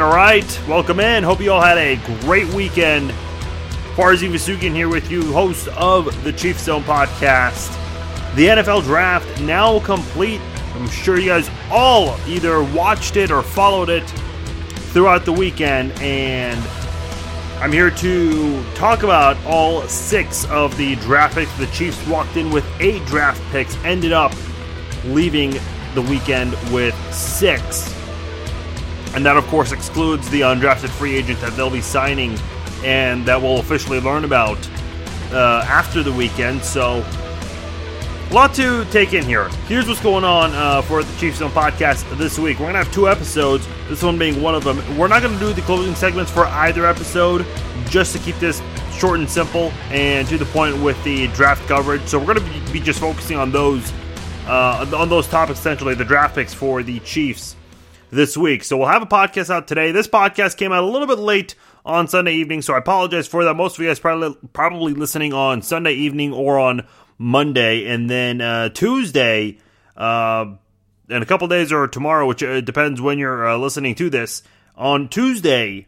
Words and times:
All 0.00 0.14
right. 0.14 0.60
Welcome 0.68 1.00
in. 1.00 1.24
Hope 1.24 1.40
you 1.40 1.50
all 1.50 1.60
had 1.60 1.76
a 1.76 1.96
great 2.20 2.46
weekend. 2.54 3.10
Farzin 3.96 4.30
Vousoughian 4.30 4.72
here 4.72 4.88
with 4.88 5.10
you, 5.10 5.32
host 5.32 5.66
of 5.68 6.22
the 6.22 6.32
Chief 6.32 6.56
Zone 6.56 6.84
podcast. 6.84 7.74
The 8.36 8.46
NFL 8.46 8.84
draft 8.84 9.40
now 9.40 9.80
complete. 9.80 10.40
I'm 10.74 10.88
sure 10.88 11.18
you 11.18 11.26
guys 11.26 11.50
all 11.70 12.16
either 12.28 12.62
watched 12.62 13.16
it 13.16 13.32
or 13.32 13.42
followed 13.42 13.88
it 13.88 14.08
throughout 14.92 15.24
the 15.24 15.32
weekend, 15.32 15.90
and 16.00 16.60
I'm 17.60 17.72
here 17.72 17.90
to 17.90 18.62
talk 18.74 19.02
about 19.02 19.36
all 19.46 19.82
six 19.88 20.44
of 20.46 20.76
the 20.76 20.94
draft 20.96 21.34
picks. 21.34 21.52
The 21.58 21.66
Chiefs 21.68 22.06
walked 22.06 22.36
in 22.36 22.50
with 22.50 22.64
eight 22.78 23.04
draft 23.06 23.42
picks, 23.50 23.76
ended 23.84 24.12
up 24.12 24.32
leaving 25.06 25.56
the 25.94 26.02
weekend 26.02 26.52
with 26.72 26.94
six. 27.12 27.97
And 29.14 29.24
that, 29.24 29.36
of 29.36 29.46
course, 29.46 29.72
excludes 29.72 30.28
the 30.30 30.42
undrafted 30.42 30.90
free 30.90 31.16
agent 31.16 31.40
that 31.40 31.56
they'll 31.56 31.70
be 31.70 31.80
signing 31.80 32.38
and 32.84 33.24
that 33.26 33.40
we'll 33.40 33.58
officially 33.58 34.00
learn 34.00 34.24
about 34.24 34.58
uh, 35.32 35.64
after 35.66 36.02
the 36.02 36.12
weekend. 36.12 36.62
So, 36.62 37.04
a 38.30 38.34
lot 38.34 38.54
to 38.54 38.84
take 38.86 39.14
in 39.14 39.24
here. 39.24 39.48
Here's 39.66 39.88
what's 39.88 40.02
going 40.02 40.24
on 40.24 40.52
uh, 40.52 40.82
for 40.82 41.02
the 41.02 41.18
Chiefs 41.18 41.38
Zone 41.38 41.50
podcast 41.50 42.16
this 42.18 42.38
week. 42.38 42.58
We're 42.58 42.66
going 42.66 42.74
to 42.74 42.84
have 42.84 42.92
two 42.92 43.08
episodes, 43.08 43.66
this 43.88 44.02
one 44.02 44.18
being 44.18 44.42
one 44.42 44.54
of 44.54 44.64
them. 44.64 44.76
We're 44.98 45.08
not 45.08 45.22
going 45.22 45.34
to 45.34 45.40
do 45.40 45.52
the 45.52 45.62
closing 45.62 45.94
segments 45.94 46.30
for 46.30 46.44
either 46.46 46.86
episode 46.86 47.46
just 47.88 48.12
to 48.14 48.18
keep 48.18 48.36
this 48.36 48.62
short 48.92 49.18
and 49.18 49.28
simple 49.28 49.72
and 49.90 50.28
to 50.28 50.36
the 50.36 50.44
point 50.46 50.80
with 50.82 51.02
the 51.04 51.28
draft 51.28 51.66
coverage. 51.66 52.02
So, 52.02 52.18
we're 52.18 52.34
going 52.34 52.64
to 52.66 52.72
be 52.72 52.80
just 52.80 53.00
focusing 53.00 53.38
on 53.38 53.50
those. 53.50 53.92
Uh, 54.46 54.90
on 54.96 55.10
those 55.10 55.26
topics, 55.26 55.58
essentially, 55.58 55.94
the 55.94 56.06
draft 56.06 56.34
picks 56.34 56.54
for 56.54 56.82
the 56.82 57.00
Chiefs 57.00 57.54
this 58.10 58.36
week. 58.36 58.64
So 58.64 58.76
we'll 58.76 58.88
have 58.88 59.02
a 59.02 59.06
podcast 59.06 59.50
out 59.50 59.68
today. 59.68 59.92
This 59.92 60.08
podcast 60.08 60.56
came 60.56 60.72
out 60.72 60.82
a 60.82 60.86
little 60.86 61.06
bit 61.06 61.18
late 61.18 61.54
on 61.84 62.08
Sunday 62.08 62.34
evening, 62.34 62.62
so 62.62 62.74
I 62.74 62.78
apologize 62.78 63.26
for 63.26 63.44
that. 63.44 63.54
Most 63.54 63.76
of 63.76 63.82
you 63.82 63.88
guys 63.88 63.98
probably 63.98 64.36
probably 64.52 64.94
listening 64.94 65.32
on 65.32 65.62
Sunday 65.62 65.94
evening 65.94 66.32
or 66.32 66.58
on 66.58 66.86
Monday, 67.18 67.86
and 67.86 68.08
then 68.08 68.40
uh, 68.40 68.68
Tuesday, 68.68 69.58
uh, 69.96 70.46
in 71.08 71.22
a 71.22 71.26
couple 71.26 71.48
days 71.48 71.72
or 71.72 71.88
tomorrow, 71.88 72.26
which 72.26 72.42
uh, 72.42 72.60
depends 72.60 73.00
when 73.00 73.18
you're 73.18 73.48
uh, 73.48 73.56
listening 73.56 73.94
to 73.96 74.10
this. 74.10 74.42
On 74.76 75.08
Tuesday, 75.08 75.86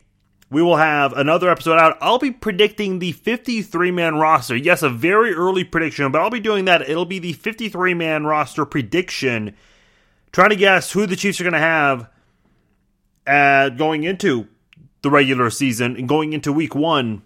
we 0.51 0.63
will 0.63 0.77
have 0.77 1.13
another 1.13 1.49
episode 1.49 1.79
out. 1.79 1.97
I'll 2.01 2.19
be 2.19 2.33
predicting 2.33 2.99
the 2.99 3.13
53 3.13 3.93
man 3.93 4.17
roster. 4.17 4.57
Yes, 4.57 4.83
a 4.83 4.89
very 4.89 5.33
early 5.33 5.63
prediction, 5.63 6.11
but 6.11 6.21
I'll 6.21 6.31
be 6.31 6.41
doing 6.41 6.65
that. 6.65 6.89
It'll 6.89 7.05
be 7.05 7.21
the 7.21 7.35
53 7.35 7.95
man 7.95 8.25
roster 8.25 8.65
prediction 8.65 9.55
trying 10.33 10.51
to 10.51 10.57
guess 10.57 10.93
who 10.93 11.07
the 11.07 11.17
Chiefs 11.17 11.41
are 11.41 11.45
going 11.45 11.55
to 11.55 11.59
have 11.59 12.09
uh, 13.27 13.69
going 13.71 14.05
into 14.05 14.49
the 15.03 15.11
regular 15.11 15.51
season 15.51 15.97
and 15.97 16.09
going 16.09 16.33
into 16.33 16.53
week 16.53 16.75
one 16.75 17.23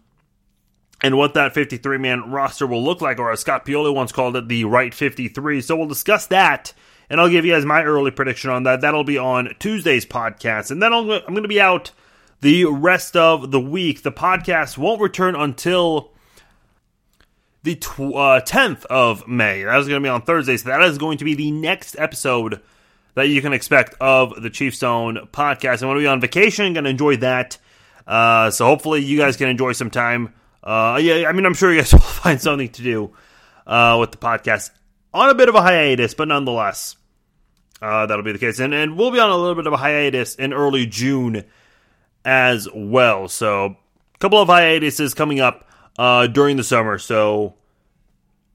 and 1.03 1.17
what 1.17 1.35
that 1.35 1.53
53 1.53 1.99
man 1.99 2.31
roster 2.31 2.67
will 2.67 2.83
look 2.83 3.01
like, 3.01 3.19
or 3.19 3.31
as 3.31 3.41
Scott 3.41 3.67
Pioli 3.67 3.93
once 3.95 4.13
called 4.13 4.37
it, 4.37 4.49
the 4.49 4.65
right 4.65 4.95
53. 4.95 5.61
So 5.61 5.77
we'll 5.77 5.87
discuss 5.87 6.27
that, 6.29 6.73
and 7.11 7.21
I'll 7.21 7.29
give 7.29 7.45
you 7.45 7.53
guys 7.53 7.65
my 7.65 7.83
early 7.83 8.11
prediction 8.11 8.51
on 8.51 8.63
that. 8.63 8.81
That'll 8.81 9.05
be 9.05 9.19
on 9.19 9.55
Tuesday's 9.59 10.07
podcast. 10.07 10.71
And 10.71 10.83
then 10.83 10.93
I'm 10.93 11.07
going 11.07 11.43
to 11.43 11.49
be 11.49 11.61
out 11.61 11.91
the 12.41 12.65
rest 12.67 13.17
of 13.17 13.51
the 13.51 13.61
week. 13.61 14.03
The 14.03 14.13
podcast 14.13 14.79
won't 14.79 15.01
return 15.01 15.35
until 15.35 16.13
the 17.65 17.75
tw- 17.75 18.15
uh, 18.15 18.41
10th 18.41 18.85
of 18.87 19.27
May. 19.27 19.65
That 19.65 19.79
is 19.81 19.89
going 19.89 20.03
to 20.03 20.07
be 20.07 20.11
on 20.11 20.23
Thursday, 20.23 20.57
so 20.57 20.69
that 20.69 20.83
is 20.83 20.99
going 20.99 21.19
to 21.19 21.25
be 21.25 21.35
the 21.35 21.51
next 21.51 21.97
episode 21.99 22.61
that 23.15 23.29
you 23.29 23.41
can 23.41 23.53
expect 23.53 23.95
of 24.01 24.43
the 24.43 24.51
Chief 24.51 24.75
Zone 24.75 25.29
podcast. 25.33 25.83
I'm 25.83 25.89
going 25.89 25.97
to 25.97 26.03
be 26.03 26.07
on 26.07 26.21
vacation, 26.21 26.73
going 26.73 26.85
to 26.85 26.91
enjoy 26.91 27.17
that. 27.19 27.59
Uh, 28.07 28.51
so 28.51 28.67
hopefully 28.67 29.03
you 29.03 29.19
guys 29.19 29.37
can 29.37 29.49
enjoy 29.49 29.73
some 29.73 29.91
time. 29.91 30.35
Uh, 30.63 30.99
yeah, 31.01 31.29
I 31.29 31.33
mean, 31.33 31.47
I'm 31.47 31.55
sure 31.55 31.73
you 31.73 31.81
guys 31.81 31.93
will 31.93 32.01
find 32.01 32.41
something 32.41 32.69
to 32.71 32.83
do 32.83 33.13
uh, 33.67 33.97
with 34.01 34.13
the 34.13 34.19
podcast 34.19 34.71
on 35.13 35.31
a 35.31 35.35
bit 35.35 35.49
of 35.49 35.55
a 35.55 35.63
hiatus, 35.63 36.15
but 36.15 36.29
nonetheless, 36.29 36.97
uh, 37.81 38.07
that'll 38.07 38.25
be 38.25 38.33
the 38.33 38.39
case. 38.39 38.59
And, 38.59 38.75
and 38.75 38.97
we'll 38.97 39.11
be 39.11 39.21
on 39.21 39.31
a 39.31 39.37
little 39.37 39.55
bit 39.55 39.67
of 39.67 39.73
a 39.73 39.77
hiatus 39.77 40.35
in 40.35 40.53
early 40.53 40.87
June 40.87 41.45
as 42.25 42.69
well. 42.75 43.29
So 43.29 43.77
a 44.15 44.19
couple 44.19 44.41
of 44.41 44.49
hiatuses 44.49 45.15
coming 45.15 45.41
up 45.41 45.69
uh, 45.99 46.27
during 46.27 46.57
the 46.57 46.65
summer. 46.65 46.99
So 46.99 47.55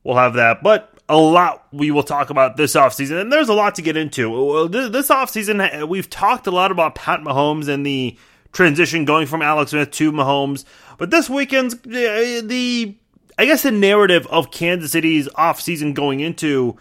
we'll 0.03 0.17
have 0.17 0.33
that. 0.33 0.63
But 0.63 0.88
a 1.09 1.17
lot 1.17 1.67
we 1.73 1.89
will 1.89 2.03
talk 2.03 2.29
about 2.29 2.55
this 2.55 2.75
offseason, 2.75 3.19
and 3.19 3.33
there's 3.33 3.49
a 3.49 3.53
lot 3.53 3.75
to 3.75 3.81
get 3.81 3.97
into. 3.97 4.69
This 4.69 5.09
offseason, 5.09 5.87
we've 5.87 6.09
talked 6.09 6.45
a 6.47 6.51
lot 6.51 6.71
about 6.71 6.95
Pat 6.95 7.21
Mahomes 7.21 7.67
and 7.67 7.85
the 7.85 8.15
transition 8.51 9.05
going 9.05 9.25
from 9.27 9.41
Alex 9.41 9.71
Smith 9.71 9.91
to 9.91 10.11
Mahomes. 10.11 10.65
But 10.97 11.09
this 11.09 11.29
weekend's 11.29 11.75
the 11.75 12.95
I 13.37 13.45
guess 13.45 13.63
the 13.63 13.71
narrative 13.71 14.27
of 14.27 14.51
Kansas 14.51 14.91
City's 14.91 15.27
offseason 15.29 15.93
going 15.93 16.19
into 16.19 16.77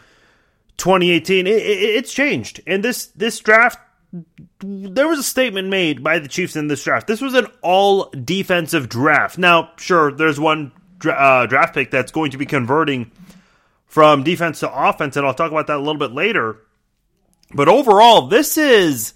2018 0.76 1.46
it, 1.46 1.50
it, 1.50 1.60
it's 1.60 2.12
changed. 2.12 2.60
And 2.66 2.84
this 2.84 3.06
this 3.06 3.38
draft 3.40 3.78
there 4.60 5.06
was 5.08 5.18
a 5.18 5.22
statement 5.22 5.68
made 5.68 6.02
by 6.02 6.18
the 6.18 6.28
Chiefs 6.28 6.56
in 6.56 6.68
this 6.68 6.82
draft. 6.82 7.06
This 7.06 7.20
was 7.20 7.34
an 7.34 7.46
all 7.62 8.10
defensive 8.10 8.88
draft. 8.88 9.36
Now, 9.36 9.70
sure, 9.76 10.12
there's 10.12 10.40
one 10.40 10.72
uh, 11.04 11.46
draft 11.46 11.74
pick 11.74 11.90
that's 11.90 12.10
going 12.10 12.30
to 12.30 12.38
be 12.38 12.46
converting 12.46 13.10
from 13.88 14.22
defense 14.22 14.60
to 14.60 14.72
offense, 14.72 15.16
and 15.16 15.26
I'll 15.26 15.34
talk 15.34 15.50
about 15.50 15.66
that 15.66 15.76
a 15.76 15.82
little 15.82 15.96
bit 15.96 16.12
later. 16.12 16.58
But 17.52 17.68
overall, 17.68 18.28
this 18.28 18.56
is 18.56 19.14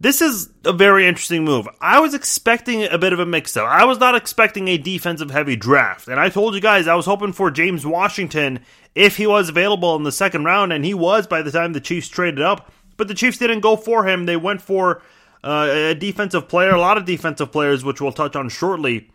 this 0.00 0.20
is 0.20 0.48
a 0.64 0.72
very 0.72 1.06
interesting 1.06 1.44
move. 1.44 1.68
I 1.80 2.00
was 2.00 2.12
expecting 2.12 2.84
a 2.84 2.98
bit 2.98 3.12
of 3.12 3.20
a 3.20 3.26
mix 3.26 3.56
up. 3.56 3.68
I 3.68 3.84
was 3.84 4.00
not 4.00 4.16
expecting 4.16 4.66
a 4.66 4.76
defensive 4.76 5.30
heavy 5.30 5.54
draft. 5.54 6.08
And 6.08 6.18
I 6.18 6.28
told 6.28 6.54
you 6.56 6.60
guys 6.60 6.88
I 6.88 6.96
was 6.96 7.06
hoping 7.06 7.32
for 7.32 7.52
James 7.52 7.86
Washington 7.86 8.64
if 8.96 9.16
he 9.16 9.28
was 9.28 9.48
available 9.48 9.94
in 9.94 10.02
the 10.02 10.10
second 10.10 10.44
round, 10.44 10.72
and 10.72 10.84
he 10.84 10.92
was 10.92 11.28
by 11.28 11.42
the 11.42 11.52
time 11.52 11.72
the 11.72 11.80
Chiefs 11.80 12.08
traded 12.08 12.42
up. 12.42 12.72
But 12.96 13.06
the 13.06 13.14
Chiefs 13.14 13.38
didn't 13.38 13.60
go 13.60 13.76
for 13.76 14.06
him. 14.06 14.26
They 14.26 14.36
went 14.36 14.60
for 14.60 15.02
uh, 15.44 15.68
a 15.70 15.94
defensive 15.94 16.48
player, 16.48 16.70
a 16.70 16.80
lot 16.80 16.98
of 16.98 17.04
defensive 17.04 17.52
players, 17.52 17.84
which 17.84 18.00
we'll 18.00 18.10
touch 18.10 18.34
on 18.34 18.48
shortly. 18.48 19.08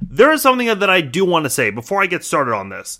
There 0.00 0.32
is 0.32 0.40
something 0.40 0.66
that 0.66 0.88
I 0.88 1.02
do 1.02 1.26
want 1.26 1.44
to 1.44 1.50
say 1.50 1.70
before 1.70 2.02
I 2.02 2.06
get 2.06 2.24
started 2.24 2.54
on 2.54 2.70
this. 2.70 2.98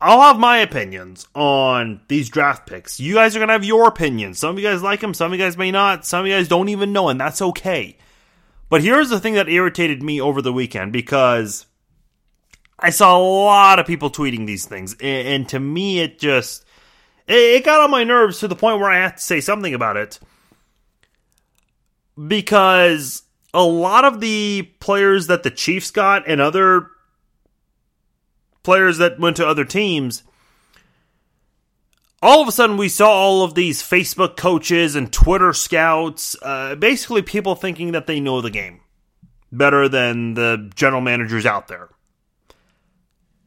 I'll 0.00 0.20
have 0.20 0.38
my 0.38 0.58
opinions 0.58 1.26
on 1.34 2.00
these 2.06 2.28
draft 2.28 2.68
picks. 2.68 3.00
You 3.00 3.14
guys 3.14 3.34
are 3.34 3.40
going 3.40 3.48
to 3.48 3.54
have 3.54 3.64
your 3.64 3.88
opinions. 3.88 4.38
Some 4.38 4.50
of 4.50 4.58
you 4.62 4.68
guys 4.68 4.82
like 4.82 5.00
them, 5.00 5.12
some 5.12 5.32
of 5.32 5.38
you 5.38 5.44
guys 5.44 5.56
may 5.56 5.72
not. 5.72 6.06
Some 6.06 6.20
of 6.20 6.26
you 6.28 6.34
guys 6.34 6.46
don't 6.46 6.68
even 6.68 6.92
know, 6.92 7.08
and 7.08 7.20
that's 7.20 7.42
okay. 7.42 7.96
But 8.68 8.82
here's 8.82 9.08
the 9.08 9.18
thing 9.18 9.34
that 9.34 9.48
irritated 9.48 10.02
me 10.02 10.20
over 10.20 10.40
the 10.40 10.52
weekend 10.52 10.92
because 10.92 11.66
I 12.78 12.90
saw 12.90 13.16
a 13.16 13.22
lot 13.22 13.78
of 13.78 13.86
people 13.86 14.10
tweeting 14.10 14.46
these 14.46 14.66
things, 14.66 14.94
and, 15.00 15.48
to 15.48 15.58
me, 15.58 16.00
it 16.00 16.18
just 16.18 16.64
it 17.26 17.64
got 17.64 17.80
on 17.80 17.90
my 17.90 18.04
nerves 18.04 18.38
to 18.40 18.48
the 18.48 18.56
point 18.56 18.78
where 18.78 18.90
I 18.90 18.98
had 18.98 19.16
to 19.16 19.22
say 19.22 19.40
something 19.40 19.74
about 19.74 19.96
it 19.96 20.20
because 22.26 23.22
a 23.52 23.62
lot 23.62 24.04
of 24.04 24.20
the 24.20 24.62
players 24.80 25.26
that 25.26 25.42
the 25.42 25.50
Chiefs 25.50 25.90
got 25.90 26.28
and 26.28 26.40
other 26.40 26.88
players 28.68 28.98
that 28.98 29.18
went 29.18 29.34
to 29.34 29.48
other 29.48 29.64
teams, 29.64 30.24
all 32.20 32.42
of 32.42 32.48
a 32.48 32.52
sudden 32.52 32.76
we 32.76 32.90
saw 32.90 33.08
all 33.08 33.42
of 33.42 33.54
these 33.54 33.82
Facebook 33.82 34.36
coaches 34.36 34.94
and 34.94 35.10
Twitter 35.10 35.54
scouts, 35.54 36.36
uh, 36.42 36.74
basically 36.74 37.22
people 37.22 37.54
thinking 37.54 37.92
that 37.92 38.06
they 38.06 38.20
know 38.20 38.42
the 38.42 38.50
game 38.50 38.82
better 39.50 39.88
than 39.88 40.34
the 40.34 40.70
general 40.74 41.00
managers 41.00 41.46
out 41.46 41.68
there. 41.68 41.88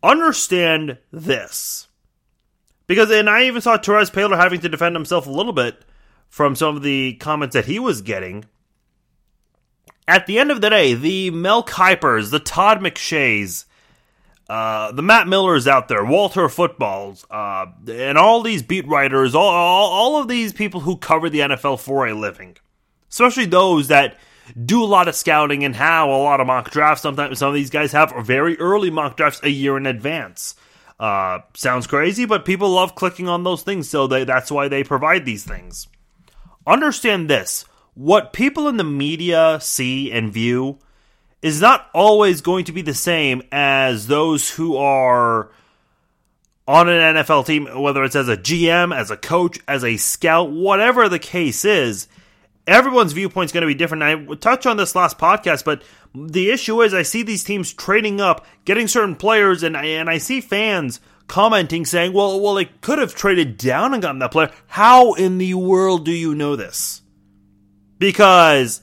Understand 0.02 0.98
this. 1.12 1.88
Because, 2.88 3.12
and 3.12 3.30
I 3.30 3.44
even 3.44 3.62
saw 3.62 3.78
Terez 3.78 4.10
Paylor 4.10 4.38
having 4.38 4.62
to 4.62 4.70
defend 4.70 4.96
himself 4.96 5.28
a 5.28 5.32
little 5.32 5.54
bit 5.54 5.86
from 6.30 6.56
some 6.56 6.76
of 6.76 6.82
the 6.82 7.14
comments 7.18 7.54
that 7.54 7.66
he 7.66 7.78
was 7.78 8.02
getting. 8.02 8.46
At 10.08 10.26
the 10.26 10.40
end 10.40 10.50
of 10.50 10.62
the 10.62 10.72
day, 10.72 10.96
the 10.96 11.30
Mel 11.30 11.64
Kipers, 11.64 12.32
the 12.32 12.40
Todd 12.40 12.80
McShays, 12.80 13.66
uh, 14.52 14.92
the 14.92 15.02
Matt 15.02 15.30
Millers 15.30 15.66
out 15.66 15.88
there, 15.88 16.04
Walter 16.04 16.50
Footballs, 16.50 17.26
uh, 17.32 17.68
and 17.88 18.18
all 18.18 18.42
these 18.42 18.62
beat 18.62 18.86
writers, 18.86 19.34
all, 19.34 19.48
all, 19.48 19.90
all 19.90 20.22
of 20.22 20.28
these 20.28 20.52
people 20.52 20.82
who 20.82 20.98
cover 20.98 21.30
the 21.30 21.40
NFL 21.40 21.80
for 21.80 22.06
a 22.06 22.14
living, 22.14 22.58
especially 23.10 23.46
those 23.46 23.88
that 23.88 24.18
do 24.66 24.84
a 24.84 24.86
lot 24.86 25.08
of 25.08 25.16
scouting 25.16 25.64
and 25.64 25.74
have 25.78 26.10
a 26.10 26.18
lot 26.18 26.42
of 26.42 26.48
mock 26.48 26.70
drafts. 26.70 27.02
Sometimes 27.02 27.40
some 27.40 27.48
of 27.48 27.54
these 27.54 27.70
guys 27.70 27.94
have 27.94 28.14
very 28.26 28.60
early 28.60 28.90
mock 28.90 29.16
drafts 29.16 29.40
a 29.42 29.50
year 29.50 29.78
in 29.78 29.86
advance. 29.86 30.56
Uh, 31.00 31.40
sounds 31.54 31.88
crazy, 31.88 32.26
but 32.26 32.44
people 32.44 32.72
love 32.72 32.94
clicking 32.94 33.30
on 33.30 33.46
those 33.46 33.64
things, 33.64 33.90
so 33.90 34.06
they, 34.06 34.26
that's 34.26 34.52
why 34.52 34.68
they 34.68 34.84
provide 34.84 35.24
these 35.24 35.46
things. 35.46 35.88
Understand 36.68 37.30
this: 37.30 37.64
what 37.94 38.34
people 38.34 38.68
in 38.68 38.76
the 38.76 38.84
media 38.84 39.60
see 39.62 40.12
and 40.12 40.34
view 40.34 40.78
is 41.42 41.60
not 41.62 41.90
always 41.94 42.42
going 42.42 42.66
to 42.66 42.72
be 42.72 42.82
the 42.82 42.94
same 42.94 43.42
as 43.52 44.08
those 44.08 44.50
who 44.50 44.78
are 44.78 45.52
on 46.68 46.88
an 46.88 47.16
NFL 47.16 47.46
team, 47.46 47.68
whether 47.82 48.04
it's 48.04 48.16
as 48.16 48.30
a 48.30 48.38
GM, 48.38 48.96
as 48.96 49.12
a 49.12 49.18
coach, 49.18 49.60
as 49.68 49.84
a 49.84 49.98
scout, 49.98 50.52
whatever 50.52 51.10
the 51.10 51.20
case 51.20 51.66
is. 51.66 52.08
everyone's 52.68 53.14
viewpoint 53.14 53.46
is 53.46 53.52
going 53.52 53.62
to 53.62 53.68
be 53.68 53.74
different. 53.74 54.04
I 54.04 54.36
touched 54.36 54.68
on 54.68 54.78
this 54.78 54.96
last 54.96 55.18
podcast, 55.18 55.66
but 55.66 55.82
the 56.14 56.52
issue 56.52 56.82
is 56.82 56.94
I 56.94 57.02
see 57.02 57.24
these 57.24 57.44
teams 57.44 57.74
trading 57.74 58.22
up, 58.22 58.46
getting 58.66 58.88
certain 58.88 59.16
players, 59.16 59.64
and 59.64 59.76
I, 59.76 59.86
and 59.86 60.10
I 60.10 60.20
see 60.20 60.42
fans 60.42 61.00
commenting 61.28 61.86
saying, 61.86 62.14
"Well, 62.14 62.40
well, 62.40 62.54
they 62.54 62.66
could 62.66 63.00
have 63.00 63.16
traded 63.16 63.58
down 63.58 63.94
and 63.94 64.02
gotten 64.02 64.20
that 64.20 64.32
player." 64.32 64.52
How 64.68 65.14
in 65.14 65.40
the 65.40 65.56
world 65.56 66.06
do 66.06 66.12
you 66.12 66.36
know 66.36 66.56
this? 66.56 67.02
Because 67.98 68.82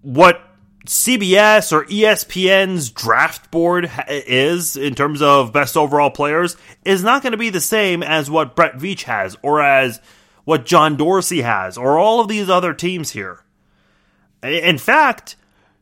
what 0.00 0.40
CBS 0.86 1.72
or 1.72 1.84
ESPN's 1.84 2.90
draft 2.90 3.50
board 3.50 3.90
is 4.08 4.76
in 4.76 4.94
terms 4.94 5.20
of 5.22 5.52
best 5.52 5.76
overall 5.76 6.10
players 6.10 6.56
is 6.84 7.02
not 7.02 7.22
going 7.22 7.32
to 7.32 7.38
be 7.38 7.50
the 7.50 7.60
same 7.60 8.02
as 8.02 8.30
what 8.30 8.56
Brett 8.56 8.74
Veach 8.74 9.02
has 9.02 9.36
or 9.42 9.60
as 9.60 10.00
what 10.44 10.64
John 10.64 10.96
Dorsey 10.96 11.42
has 11.42 11.76
or 11.76 11.98
all 11.98 12.20
of 12.20 12.28
these 12.28 12.48
other 12.48 12.72
teams 12.72 13.10
here. 13.10 13.44
In 14.42 14.78
fact, 14.78 15.36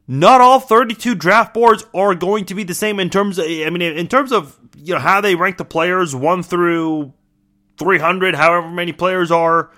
not 0.08 0.40
all 0.40 0.60
32 0.60 1.14
draft 1.14 1.54
boards 1.54 1.84
are 1.94 2.14
going 2.14 2.46
to 2.46 2.54
be 2.54 2.64
the 2.64 2.74
same 2.74 2.98
in 3.00 3.10
terms 3.10 3.38
of 3.38 3.46
I 3.46 3.70
mean 3.70 3.82
in 3.82 4.08
terms 4.08 4.32
of 4.32 4.58
you 4.76 4.94
know 4.94 5.00
how 5.00 5.20
they 5.20 5.34
rank 5.34 5.56
the 5.56 5.64
players 5.64 6.14
1 6.14 6.42
through 6.42 7.12
300 7.78 8.34
however 8.34 8.70
many 8.70 8.92
players 8.92 9.30
are 9.30 9.70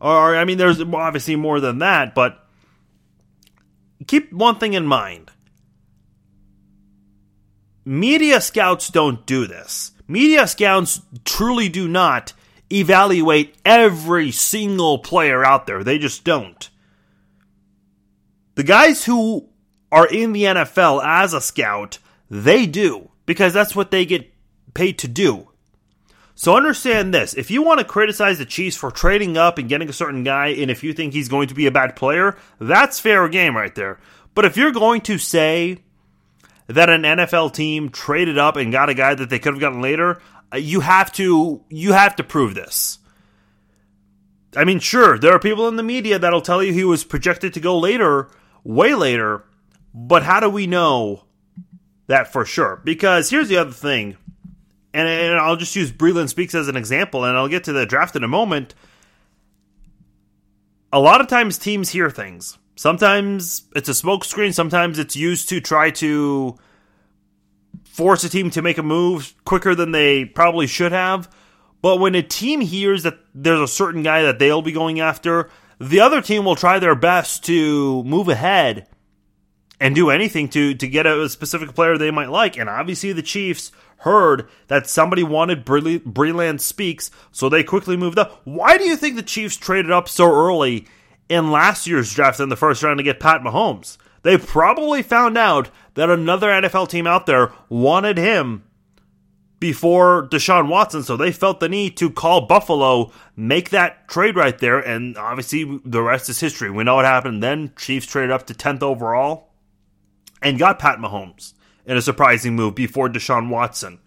or 0.00 0.36
I 0.36 0.44
mean 0.44 0.58
there's 0.58 0.80
obviously 0.80 1.36
more 1.36 1.60
than 1.60 1.78
that 1.78 2.14
but 2.14 2.44
keep 4.10 4.32
one 4.32 4.58
thing 4.58 4.74
in 4.74 4.84
mind. 4.84 5.30
Media 7.84 8.40
scouts 8.40 8.88
don't 8.88 9.24
do 9.24 9.46
this. 9.46 9.92
Media 10.08 10.48
scouts 10.48 11.00
truly 11.24 11.68
do 11.68 11.86
not 11.86 12.32
evaluate 12.72 13.56
every 13.64 14.32
single 14.32 14.98
player 14.98 15.44
out 15.44 15.66
there. 15.66 15.84
They 15.84 15.96
just 15.96 16.24
don't. 16.24 16.68
The 18.56 18.64
guys 18.64 19.04
who 19.04 19.48
are 19.92 20.08
in 20.08 20.32
the 20.32 20.42
NFL 20.42 21.04
as 21.04 21.32
a 21.32 21.40
scout, 21.40 21.98
they 22.28 22.66
do 22.66 23.10
because 23.26 23.52
that's 23.52 23.76
what 23.76 23.92
they 23.92 24.04
get 24.04 24.32
paid 24.74 24.98
to 24.98 25.08
do. 25.08 25.49
So 26.40 26.56
understand 26.56 27.12
this. 27.12 27.34
If 27.34 27.50
you 27.50 27.60
want 27.60 27.80
to 27.80 27.84
criticize 27.84 28.38
the 28.38 28.46
Chiefs 28.46 28.74
for 28.74 28.90
trading 28.90 29.36
up 29.36 29.58
and 29.58 29.68
getting 29.68 29.90
a 29.90 29.92
certain 29.92 30.24
guy, 30.24 30.46
and 30.46 30.70
if 30.70 30.82
you 30.82 30.94
think 30.94 31.12
he's 31.12 31.28
going 31.28 31.48
to 31.48 31.54
be 31.54 31.66
a 31.66 31.70
bad 31.70 31.96
player, 31.96 32.34
that's 32.58 32.98
fair 32.98 33.28
game 33.28 33.54
right 33.54 33.74
there. 33.74 34.00
But 34.34 34.46
if 34.46 34.56
you're 34.56 34.72
going 34.72 35.02
to 35.02 35.18
say 35.18 35.80
that 36.66 36.88
an 36.88 37.02
NFL 37.02 37.52
team 37.52 37.90
traded 37.90 38.38
up 38.38 38.56
and 38.56 38.72
got 38.72 38.88
a 38.88 38.94
guy 38.94 39.14
that 39.14 39.28
they 39.28 39.38
could 39.38 39.52
have 39.52 39.60
gotten 39.60 39.82
later, 39.82 40.22
uh, 40.50 40.56
you 40.56 40.80
have 40.80 41.12
to 41.12 41.62
you 41.68 41.92
have 41.92 42.16
to 42.16 42.24
prove 42.24 42.54
this. 42.54 43.00
I 44.56 44.64
mean, 44.64 44.78
sure, 44.78 45.18
there 45.18 45.34
are 45.34 45.38
people 45.38 45.68
in 45.68 45.76
the 45.76 45.82
media 45.82 46.18
that'll 46.18 46.40
tell 46.40 46.62
you 46.62 46.72
he 46.72 46.84
was 46.84 47.04
projected 47.04 47.52
to 47.52 47.60
go 47.60 47.78
later, 47.78 48.30
way 48.64 48.94
later, 48.94 49.44
but 49.92 50.22
how 50.22 50.40
do 50.40 50.48
we 50.48 50.66
know 50.66 51.24
that 52.06 52.32
for 52.32 52.46
sure? 52.46 52.80
Because 52.82 53.28
here's 53.28 53.50
the 53.50 53.58
other 53.58 53.72
thing 53.72 54.16
and, 54.92 55.38
I'll 55.38 55.56
just 55.56 55.76
use 55.76 55.92
Breeland 55.92 56.28
Speaks 56.28 56.54
as 56.54 56.68
an 56.68 56.76
example, 56.76 57.24
and 57.24 57.36
I'll 57.36 57.48
get 57.48 57.64
to 57.64 57.72
the 57.72 57.86
draft 57.86 58.16
in 58.16 58.24
a 58.24 58.28
moment. 58.28 58.74
A 60.92 61.00
lot 61.00 61.20
of 61.20 61.28
times 61.28 61.58
teams 61.58 61.90
hear 61.90 62.10
things. 62.10 62.58
Sometimes 62.76 63.64
it's 63.76 63.88
a 63.88 63.92
smokescreen, 63.92 64.54
sometimes 64.54 64.98
it's 64.98 65.14
used 65.14 65.48
to 65.50 65.60
try 65.60 65.90
to 65.92 66.56
force 67.84 68.24
a 68.24 68.28
team 68.28 68.50
to 68.50 68.62
make 68.62 68.78
a 68.78 68.82
move 68.82 69.34
quicker 69.44 69.74
than 69.74 69.92
they 69.92 70.24
probably 70.24 70.66
should 70.66 70.92
have. 70.92 71.28
But 71.82 71.98
when 71.98 72.14
a 72.14 72.22
team 72.22 72.60
hears 72.60 73.02
that 73.04 73.18
there's 73.34 73.60
a 73.60 73.68
certain 73.68 74.02
guy 74.02 74.22
that 74.22 74.38
they'll 74.38 74.62
be 74.62 74.72
going 74.72 75.00
after, 75.00 75.50
the 75.78 76.00
other 76.00 76.20
team 76.20 76.44
will 76.44 76.56
try 76.56 76.78
their 76.78 76.94
best 76.94 77.44
to 77.44 78.02
move 78.04 78.28
ahead 78.28 78.86
and 79.80 79.94
do 79.94 80.10
anything 80.10 80.48
to 80.50 80.74
to 80.74 80.86
get 80.86 81.06
a 81.06 81.28
specific 81.28 81.74
player 81.74 81.96
they 81.96 82.10
might 82.10 82.30
like. 82.30 82.58
And 82.58 82.68
obviously 82.68 83.12
the 83.12 83.22
Chiefs 83.22 83.72
heard 84.00 84.48
that 84.68 84.86
somebody 84.86 85.22
wanted 85.22 85.64
Breeland 85.64 86.60
Speaks, 86.60 87.10
so 87.32 87.48
they 87.48 87.62
quickly 87.62 87.96
moved 87.96 88.18
up. 88.18 88.40
Why 88.44 88.78
do 88.78 88.84
you 88.84 88.96
think 88.96 89.16
the 89.16 89.22
Chiefs 89.22 89.56
traded 89.56 89.90
up 89.90 90.08
so 90.08 90.30
early 90.30 90.86
in 91.28 91.50
last 91.50 91.86
year's 91.86 92.12
draft 92.12 92.40
in 92.40 92.48
the 92.48 92.56
first 92.56 92.82
round 92.82 92.98
to 92.98 93.04
get 93.04 93.20
Pat 93.20 93.42
Mahomes? 93.42 93.98
They 94.22 94.36
probably 94.36 95.02
found 95.02 95.38
out 95.38 95.70
that 95.94 96.10
another 96.10 96.48
NFL 96.48 96.88
team 96.88 97.06
out 97.06 97.26
there 97.26 97.52
wanted 97.68 98.18
him 98.18 98.64
before 99.58 100.26
Deshaun 100.28 100.68
Watson, 100.68 101.02
so 101.02 101.16
they 101.16 101.32
felt 101.32 101.60
the 101.60 101.68
need 101.68 101.96
to 101.98 102.10
call 102.10 102.46
Buffalo, 102.46 103.12
make 103.36 103.68
that 103.70 104.08
trade 104.08 104.34
right 104.36 104.58
there, 104.58 104.78
and 104.78 105.18
obviously 105.18 105.80
the 105.84 106.02
rest 106.02 106.30
is 106.30 106.40
history. 106.40 106.70
We 106.70 106.84
know 106.84 106.96
what 106.96 107.04
happened 107.04 107.42
then. 107.42 107.72
Chiefs 107.76 108.06
traded 108.06 108.30
up 108.30 108.46
to 108.46 108.54
10th 108.54 108.82
overall 108.82 109.50
and 110.40 110.58
got 110.58 110.78
Pat 110.78 110.98
Mahomes 110.98 111.52
in 111.86 111.96
a 111.96 112.02
surprising 112.02 112.54
move 112.54 112.74
before 112.74 113.08
Deshaun 113.08 113.48
Watson. 113.48 113.98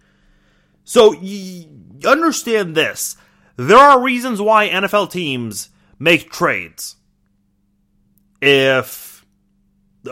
So 0.83 1.15
y- 1.21 1.67
understand 2.05 2.75
this. 2.75 3.15
There 3.55 3.77
are 3.77 4.01
reasons 4.01 4.41
why 4.41 4.69
NFL 4.69 5.11
teams 5.11 5.69
make 5.99 6.31
trades. 6.31 6.95
If, 8.41 9.25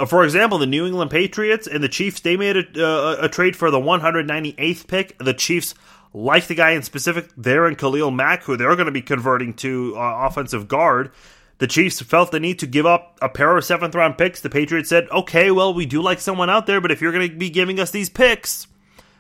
for 0.08 0.24
example, 0.24 0.58
the 0.58 0.68
New 0.68 0.86
England 0.86 1.12
Patriots 1.12 1.68
and 1.68 1.84
the 1.84 1.90
Chiefs, 1.90 2.22
they 2.22 2.38
made 2.38 2.56
a, 2.56 2.86
uh, 2.88 3.18
a 3.22 3.30
trade 3.30 3.56
for 3.56 3.72
the 3.72 3.80
198th 3.80 4.88
pick. 4.88 5.18
The 5.18 5.34
Chiefs 5.34 5.74
like 6.14 6.48
the 6.48 6.56
guy 6.56 6.72
in 6.72 6.84
specific 6.84 7.30
there 7.38 7.68
in 7.68 7.76
Khalil 7.76 8.12
Mack, 8.12 8.44
who 8.44 8.58
they're 8.58 8.76
going 8.76 8.86
to 8.86 8.92
be 8.92 9.02
converting 9.02 9.54
to 9.56 9.96
uh, 9.98 10.28
offensive 10.28 10.68
guard. 10.68 11.12
The 11.62 11.68
Chiefs 11.68 12.02
felt 12.02 12.32
the 12.32 12.40
need 12.40 12.58
to 12.58 12.66
give 12.66 12.88
up 12.88 13.20
a 13.22 13.30
pair 13.30 13.56
of 13.56 13.64
seventh 13.64 13.94
round 13.94 14.18
picks. 14.18 14.42
The 14.42 14.50
Patriots 14.50 14.90
said, 14.90 15.08
okay, 15.12 15.52
well, 15.52 15.76
we 15.76 15.86
do 15.86 16.02
like 16.02 16.20
someone 16.20 16.50
out 16.50 16.66
there, 16.66 16.82
but 16.82 16.90
if 16.90 17.02
you're 17.02 17.12
going 17.12 17.30
to 17.30 17.36
be 17.36 17.52
giving 17.52 17.80
us 17.80 17.92
these 17.92 18.10
picks, 18.10 18.66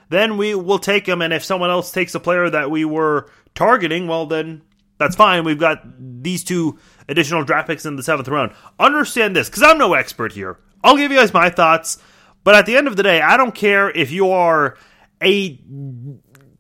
then 0.10 0.38
we 0.38 0.56
will 0.56 0.80
take 0.80 1.06
them. 1.06 1.22
And 1.22 1.34
if 1.34 1.44
someone 1.44 1.70
else 1.70 1.92
takes 1.92 2.16
a 2.16 2.20
player 2.20 2.50
that 2.50 2.72
we 2.72 2.84
were 2.84 3.30
targeting, 3.54 4.08
well, 4.08 4.26
then 4.26 4.64
that's 4.98 5.16
fine. 5.16 5.44
We've 5.44 5.60
got 5.60 5.84
these 6.00 6.44
two 6.44 6.80
additional 7.08 7.44
draft 7.44 7.68
picks 7.68 7.86
in 7.86 7.96
the 7.96 8.02
seventh 8.02 8.28
round. 8.28 8.54
Understand 8.80 9.36
this, 9.36 9.48
because 9.48 9.62
I'm 9.62 9.78
no 9.78 9.94
expert 9.94 10.32
here. 10.34 10.58
I'll 10.84 10.98
give 10.98 11.12
you 11.12 11.20
guys 11.20 11.32
my 11.32 11.52
thoughts, 11.52 12.00
but 12.44 12.56
at 12.56 12.66
the 12.66 12.76
end 12.76 12.88
of 12.88 12.96
the 12.96 13.04
day, 13.04 13.22
I 13.22 13.38
don't 13.38 13.54
care 13.54 13.92
if 13.92 14.10
you 14.10 14.32
are 14.32 14.80
a 15.22 15.62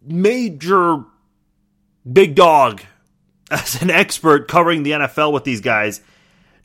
major 0.03 1.05
big 2.13 2.35
dog 2.35 2.83
as 3.51 3.81
an 3.81 3.89
expert 3.89 4.47
covering 4.47 4.83
the 4.83 4.91
NFL 4.91 5.33
with 5.33 5.43
these 5.43 5.61
guys, 5.61 6.01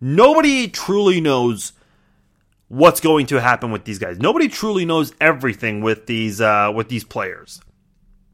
nobody 0.00 0.68
truly 0.68 1.20
knows 1.20 1.72
what's 2.68 3.00
going 3.00 3.26
to 3.26 3.40
happen 3.40 3.70
with 3.70 3.84
these 3.84 3.98
guys. 3.98 4.18
Nobody 4.18 4.48
truly 4.48 4.84
knows 4.84 5.12
everything 5.20 5.80
with 5.80 6.06
these 6.06 6.40
uh, 6.40 6.72
with 6.74 6.88
these 6.88 7.04
players. 7.04 7.60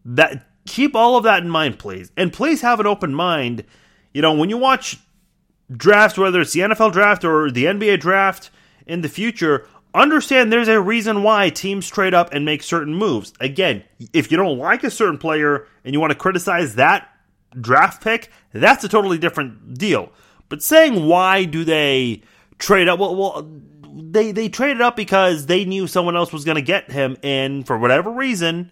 That 0.05 0.47
keep 0.67 0.95
all 0.95 1.17
of 1.17 1.25
that 1.25 1.43
in 1.43 1.51
mind, 1.51 1.79
please, 1.79 2.13
and 2.17 2.33
please 2.33 2.61
have 2.61 2.81
an 2.81 2.87
open 2.87 3.15
mind. 3.15 3.65
You 4.13 4.23
know, 4.23 4.35
when 4.35 4.51
you 4.51 4.59
watch 4.59 4.99
drafts, 5.71 6.19
whether 6.19 6.41
it's 6.41 6.53
the 6.53 6.61
NFL 6.61 6.93
draft 6.93 7.25
or 7.25 7.51
the 7.51 7.65
NBA 7.65 8.01
draft 8.01 8.51
in 8.87 9.01
the 9.01 9.09
future, 9.09 9.67
understand 9.95 10.53
there's 10.53 10.69
a 10.69 10.81
reason 10.81 11.23
why 11.23 11.51
teams 11.51 11.89
trade 11.89 12.15
up 12.15 12.33
and 12.33 12.45
make 12.45 12.63
certain 12.63 12.95
moves. 12.95 13.33
Again, 13.41 13.83
if 14.13 14.31
you 14.31 14.37
don't 14.37 14.59
like 14.59 14.85
a 14.85 14.91
certain 14.91 15.19
player 15.19 15.67
and 15.85 15.95
you 15.95 16.01
want 16.01 16.13
to 16.13 16.19
criticize 16.19 16.75
that 16.77 17.09
draft 17.61 18.03
pick, 18.03 18.31
that's 18.53 18.85
a 18.85 18.89
totally 18.89 19.19
different 19.19 19.75
deal. 19.79 20.13
But 20.49 20.63
saying 20.63 21.07
why 21.07 21.45
do 21.45 21.65
they 21.65 22.23
trade 22.59 22.89
up? 22.89 22.99
Well, 22.99 23.17
well 23.17 23.51
they 23.93 24.33
they 24.33 24.49
traded 24.49 24.81
up 24.81 24.97
because 24.97 25.47
they 25.47 25.65
knew 25.65 25.87
someone 25.87 26.17
else 26.17 26.33
was 26.33 26.45
going 26.45 26.57
to 26.57 26.63
get 26.63 26.91
him, 26.91 27.17
and 27.23 27.67
for 27.67 27.79
whatever 27.79 28.11
reason 28.11 28.71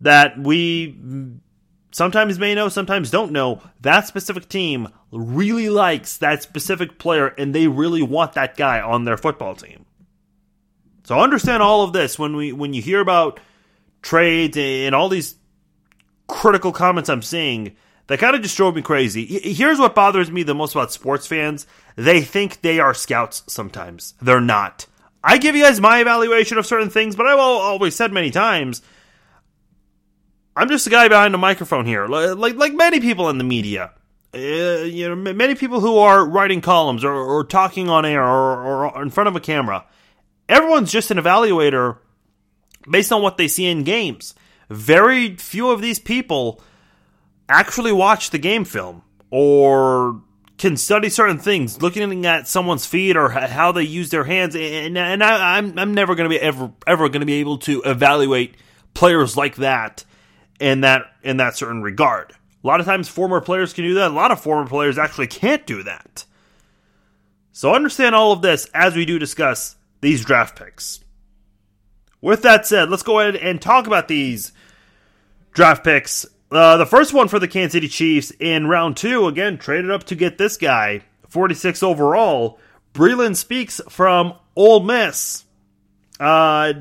that 0.00 0.38
we 0.38 0.96
sometimes 1.90 2.38
may 2.38 2.54
know, 2.54 2.68
sometimes 2.68 3.10
don't 3.10 3.32
know, 3.32 3.60
that 3.80 4.06
specific 4.06 4.48
team 4.48 4.88
really 5.10 5.68
likes 5.68 6.18
that 6.18 6.42
specific 6.42 6.98
player, 6.98 7.28
and 7.28 7.54
they 7.54 7.66
really 7.66 8.02
want 8.02 8.34
that 8.34 8.56
guy 8.56 8.80
on 8.80 9.04
their 9.04 9.16
football 9.16 9.54
team. 9.54 9.84
So 11.04 11.18
understand 11.18 11.62
all 11.62 11.82
of 11.82 11.92
this 11.92 12.18
when 12.18 12.36
we 12.36 12.52
when 12.52 12.74
you 12.74 12.82
hear 12.82 13.00
about 13.00 13.40
trades 14.02 14.56
and 14.56 14.94
all 14.94 15.08
these 15.08 15.34
critical 16.28 16.72
comments 16.72 17.08
I'm 17.08 17.22
seeing 17.22 17.76
that 18.06 18.20
kind 18.20 18.34
of 18.34 18.42
just 18.42 18.56
drove 18.56 18.74
me 18.74 18.82
crazy. 18.82 19.26
Here's 19.26 19.78
what 19.78 19.94
bothers 19.94 20.30
me 20.30 20.42
the 20.42 20.54
most 20.54 20.74
about 20.74 20.92
sports 20.92 21.26
fans 21.26 21.66
they 21.96 22.20
think 22.22 22.60
they 22.60 22.78
are 22.78 22.94
scouts 22.94 23.42
sometimes. 23.48 24.14
They're 24.22 24.40
not. 24.40 24.86
I 25.22 25.38
give 25.38 25.56
you 25.56 25.64
guys 25.64 25.80
my 25.80 26.00
evaluation 26.00 26.58
of 26.58 26.66
certain 26.66 26.90
things, 26.90 27.16
but 27.16 27.26
I've 27.26 27.38
always 27.38 27.96
said 27.96 28.12
many 28.12 28.30
times. 28.30 28.82
I'm 30.56 30.68
just 30.68 30.86
a 30.86 30.90
guy 30.90 31.08
behind 31.08 31.34
a 31.34 31.38
microphone 31.38 31.86
here, 31.86 32.06
like 32.06 32.56
like 32.56 32.72
many 32.74 33.00
people 33.00 33.28
in 33.28 33.38
the 33.38 33.44
media. 33.44 33.92
Uh, 34.34 34.84
you 34.84 35.08
know, 35.08 35.32
many 35.32 35.54
people 35.54 35.80
who 35.80 35.98
are 35.98 36.24
writing 36.26 36.60
columns 36.60 37.02
or, 37.02 37.12
or 37.12 37.44
talking 37.44 37.88
on 37.88 38.04
air 38.04 38.22
or, 38.22 38.86
or 38.86 39.02
in 39.02 39.10
front 39.10 39.28
of 39.28 39.36
a 39.36 39.40
camera. 39.40 39.86
Everyone's 40.48 40.92
just 40.92 41.10
an 41.10 41.18
evaluator 41.18 41.98
based 42.88 43.12
on 43.12 43.22
what 43.22 43.36
they 43.36 43.48
see 43.48 43.66
in 43.66 43.84
games 43.84 44.34
very 44.68 45.36
few 45.36 45.70
of 45.70 45.80
these 45.80 45.98
people 45.98 46.60
actually 47.48 47.92
watch 47.92 48.30
the 48.30 48.38
game 48.38 48.64
film 48.64 49.02
or 49.30 50.20
can 50.58 50.76
study 50.76 51.08
certain 51.08 51.38
things, 51.38 51.80
looking 51.80 52.26
at 52.26 52.48
someone's 52.48 52.84
feet 52.84 53.16
or 53.16 53.28
how 53.30 53.72
they 53.72 53.82
use 53.82 54.10
their 54.10 54.24
hands, 54.24 54.56
and, 54.56 54.98
and 54.98 55.22
I, 55.22 55.58
am 55.58 55.66
I'm, 55.66 55.78
I'm 55.78 55.94
never 55.94 56.14
going 56.14 56.28
to 56.28 56.36
be 56.36 56.40
ever 56.40 56.72
ever 56.86 57.08
going 57.08 57.20
to 57.20 57.26
be 57.26 57.34
able 57.34 57.58
to 57.58 57.80
evaluate 57.82 58.56
players 58.92 59.36
like 59.36 59.56
that 59.56 60.04
in 60.58 60.80
that 60.80 61.12
in 61.22 61.36
that 61.36 61.56
certain 61.56 61.82
regard. 61.82 62.32
A 62.62 62.66
lot 62.66 62.80
of 62.80 62.86
times, 62.86 63.08
former 63.08 63.40
players 63.40 63.72
can 63.72 63.84
do 63.84 63.94
that. 63.94 64.10
A 64.10 64.14
lot 64.14 64.32
of 64.32 64.40
former 64.40 64.68
players 64.68 64.98
actually 64.98 65.28
can't 65.28 65.64
do 65.64 65.84
that. 65.84 66.24
So 67.52 67.72
understand 67.72 68.14
all 68.14 68.32
of 68.32 68.42
this 68.42 68.68
as 68.74 68.96
we 68.96 69.04
do 69.04 69.18
discuss 69.18 69.76
these 70.00 70.24
draft 70.24 70.58
picks. 70.58 71.00
With 72.20 72.42
that 72.42 72.66
said, 72.66 72.90
let's 72.90 73.04
go 73.04 73.20
ahead 73.20 73.36
and 73.36 73.62
talk 73.62 73.86
about 73.86 74.08
these 74.08 74.52
draft 75.58 75.82
picks 75.82 76.24
uh, 76.50 76.76
the 76.78 76.86
first 76.86 77.12
one 77.12 77.28
for 77.28 77.38
the 77.38 77.48
Kansas 77.48 77.72
City 77.72 77.88
Chiefs 77.88 78.32
in 78.38 78.66
round 78.66 78.96
two, 78.96 79.26
again, 79.26 79.58
traded 79.58 79.90
up 79.90 80.04
to 80.04 80.14
get 80.14 80.38
this 80.38 80.56
guy, 80.56 81.02
46 81.28 81.82
overall. 81.82 82.58
Breeland 82.94 83.36
Speaks 83.36 83.80
from 83.88 84.34
Ole 84.56 84.80
Miss. 84.80 85.44
Uh, 86.18 86.72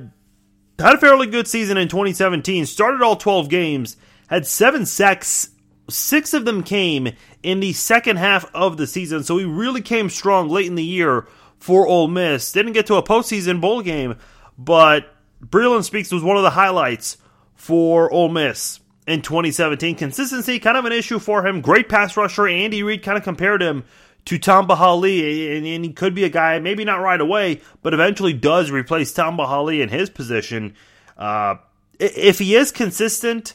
had 0.79 0.95
a 0.95 0.97
fairly 0.99 1.27
good 1.27 1.47
season 1.47 1.77
in 1.77 1.87
2017, 1.87 2.65
started 2.65 3.01
all 3.01 3.15
12 3.15 3.49
games, 3.49 3.97
had 4.27 4.47
seven 4.47 4.85
sacks. 4.85 5.49
Six 5.89 6.33
of 6.33 6.45
them 6.45 6.63
came 6.63 7.09
in 7.43 7.59
the 7.59 7.73
second 7.73 8.17
half 8.17 8.45
of 8.53 8.77
the 8.77 8.87
season, 8.87 9.23
so 9.23 9.37
he 9.37 9.45
really 9.45 9.81
came 9.81 10.09
strong 10.09 10.49
late 10.49 10.67
in 10.67 10.75
the 10.75 10.83
year 10.83 11.27
for 11.59 11.87
Ole 11.87 12.07
Miss. 12.07 12.51
Didn't 12.51 12.73
get 12.73 12.85
to 12.87 12.95
a 12.95 13.03
postseason 13.03 13.59
bowl 13.59 13.81
game, 13.81 14.15
but 14.57 15.13
Breeland 15.43 15.83
Speaks 15.83 16.11
was 16.11 16.23
one 16.23 16.37
of 16.37 16.43
the 16.43 16.51
highlights 16.51 17.17
for 17.57 18.09
Ole 18.13 18.29
Miss 18.29 18.79
in 19.05 19.21
2017. 19.21 19.95
Consistency, 19.95 20.59
kind 20.59 20.77
of 20.77 20.85
an 20.85 20.93
issue 20.93 21.19
for 21.19 21.45
him. 21.45 21.59
Great 21.59 21.89
pass 21.89 22.15
rusher. 22.15 22.47
Andy 22.47 22.83
Reid 22.83 23.03
kind 23.03 23.17
of 23.17 23.23
compared 23.25 23.61
him 23.61 23.83
to 24.25 24.37
Tamba 24.37 24.75
Hali, 24.75 25.55
and, 25.57 25.65
and, 25.65 25.85
he 25.85 25.93
could 25.93 26.13
be 26.13 26.25
a 26.25 26.29
guy, 26.29 26.59
maybe 26.59 26.83
not 26.83 27.01
right 27.01 27.19
away, 27.19 27.61
but 27.81 27.93
eventually 27.93 28.33
does 28.33 28.69
replace 28.71 29.13
Tamba 29.13 29.47
Hali 29.47 29.81
in 29.81 29.87
his 29.87 30.09
position. 30.09 30.75
Uh, 31.17 31.55
if 31.97 32.37
he 32.37 32.53
is 32.53 32.73
consistent, 32.73 33.53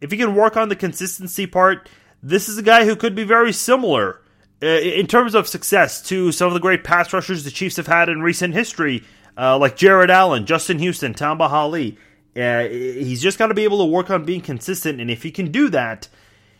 if 0.00 0.10
he 0.10 0.16
can 0.16 0.34
work 0.34 0.56
on 0.56 0.70
the 0.70 0.76
consistency 0.76 1.46
part, 1.46 1.90
this 2.22 2.48
is 2.48 2.56
a 2.56 2.62
guy 2.62 2.86
who 2.86 2.96
could 2.96 3.14
be 3.14 3.24
very 3.24 3.52
similar 3.52 4.22
uh, 4.62 4.66
in 4.66 5.06
terms 5.06 5.34
of 5.34 5.46
success 5.46 6.00
to 6.00 6.32
some 6.32 6.48
of 6.48 6.54
the 6.54 6.60
great 6.60 6.84
pass 6.84 7.12
rushers 7.12 7.44
the 7.44 7.50
Chiefs 7.50 7.76
have 7.76 7.86
had 7.86 8.08
in 8.08 8.22
recent 8.22 8.54
history, 8.54 9.04
uh, 9.36 9.58
like 9.58 9.76
Jared 9.76 10.10
Allen, 10.10 10.46
Justin 10.46 10.78
Houston, 10.78 11.12
Tamba 11.12 11.50
Hali. 11.50 11.98
Uh, 12.36 12.64
he's 12.68 13.22
just 13.22 13.38
got 13.38 13.48
to 13.48 13.54
be 13.54 13.64
able 13.64 13.78
to 13.78 13.84
work 13.84 14.10
on 14.10 14.24
being 14.24 14.40
consistent, 14.40 15.00
and 15.00 15.10
if 15.10 15.22
he 15.22 15.30
can 15.30 15.52
do 15.52 15.68
that, 15.70 16.08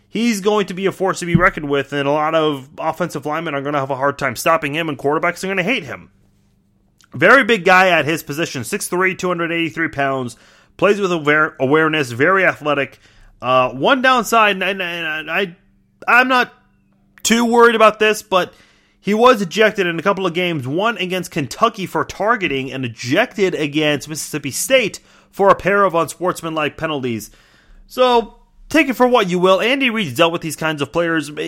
he's 0.09 0.41
going 0.41 0.67
to 0.67 0.75
be 0.75 0.87
a 0.87 0.93
force 0.93 1.19
to 1.19 1.27
be 1.27 1.35
reckoned 1.35 1.69
with, 1.69 1.93
and 1.93 2.07
a 2.07 2.13
lot 2.13 2.35
of 2.35 2.69
offensive 2.79 3.27
linemen 3.27 3.55
are 3.55 3.61
going 3.61 3.75
to 3.75 3.81
have 3.81 3.91
a 3.91 3.97
hard 3.97 4.17
time 4.17 4.37
stopping 4.37 4.75
him, 4.75 4.89
and 4.89 4.99
quarterbacks 4.99 5.43
are 5.43 5.49
going 5.49 5.57
to 5.57 5.65
hate 5.65 5.85
him. 5.85 6.11
Very 7.13 7.45
big 7.45 7.65
guy 7.65 7.89
at 7.89 8.05
his 8.05 8.23
position, 8.23 8.63
6'3", 8.63 9.19
283 9.19 9.89
pounds, 9.89 10.37
plays 10.77 11.01
with 11.01 11.13
aware- 11.13 11.57
awareness, 11.59 12.13
very 12.13 12.45
athletic. 12.45 12.99
Uh, 13.43 13.71
one 13.73 14.01
downside, 14.01 14.55
and, 14.55 14.63
and, 14.63 14.81
and 14.81 15.31
I, 15.31 15.57
I'm 16.07 16.29
not 16.29 16.53
too 17.25 17.45
worried 17.45 17.75
about 17.75 17.99
this, 17.99 18.23
but 18.23 18.55
he 19.01 19.13
was 19.13 19.43
ejected 19.43 19.87
in 19.87 19.99
a 19.99 20.03
couple 20.03 20.25
of 20.25 20.35
games, 20.35 20.67
one 20.67 20.97
against 20.99 21.31
Kentucky 21.31 21.87
for 21.87 22.05
targeting, 22.05 22.73
and 22.73 22.85
ejected 22.85 23.55
against 23.55 24.09
Mississippi 24.09 24.51
State 24.51 25.01
for 25.35 25.49
a 25.49 25.55
pair 25.57 25.83
of 25.83 25.97
unsportsmanlike 25.97 26.77
penalties. 26.77 27.29
So 27.89 28.39
take 28.69 28.89
it 28.89 28.95
for 28.95 29.09
what 29.09 29.29
you 29.29 29.41
will. 29.41 29.61
Andy 29.61 29.91
Reid's 29.91 30.15
dealt 30.15 30.33
with 30.33 30.43
these 30.43 30.55
kinds 30.55 30.81
of 30.81 30.93
players, 30.93 31.29
and 31.29 31.39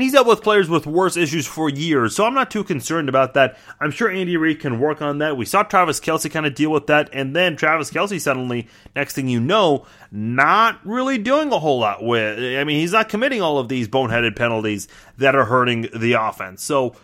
he's 0.00 0.12
dealt 0.12 0.26
with 0.26 0.42
players 0.42 0.70
with 0.70 0.86
worse 0.86 1.14
issues 1.14 1.46
for 1.46 1.68
years. 1.68 2.16
So 2.16 2.24
I'm 2.24 2.32
not 2.32 2.50
too 2.50 2.64
concerned 2.64 3.10
about 3.10 3.34
that. 3.34 3.58
I'm 3.80 3.90
sure 3.90 4.08
Andy 4.08 4.38
Reid 4.38 4.60
can 4.60 4.80
work 4.80 5.02
on 5.02 5.18
that. 5.18 5.36
We 5.36 5.44
saw 5.44 5.62
Travis 5.62 6.00
Kelce 6.00 6.30
kind 6.30 6.46
of 6.46 6.54
deal 6.54 6.70
with 6.70 6.86
that, 6.86 7.10
and 7.12 7.36
then 7.36 7.54
Travis 7.54 7.90
Kelce 7.90 8.18
suddenly, 8.18 8.66
next 8.96 9.12
thing 9.12 9.28
you 9.28 9.40
know, 9.40 9.84
not 10.10 10.80
really 10.86 11.18
doing 11.18 11.52
a 11.52 11.58
whole 11.58 11.80
lot 11.80 12.02
with. 12.02 12.38
I 12.38 12.64
mean, 12.64 12.80
he's 12.80 12.92
not 12.92 13.10
committing 13.10 13.42
all 13.42 13.58
of 13.58 13.68
these 13.68 13.88
boneheaded 13.88 14.36
penalties 14.36 14.88
that 15.18 15.36
are 15.36 15.44
hurting 15.44 15.90
the 15.94 16.14
offense. 16.14 16.62
So. 16.62 16.96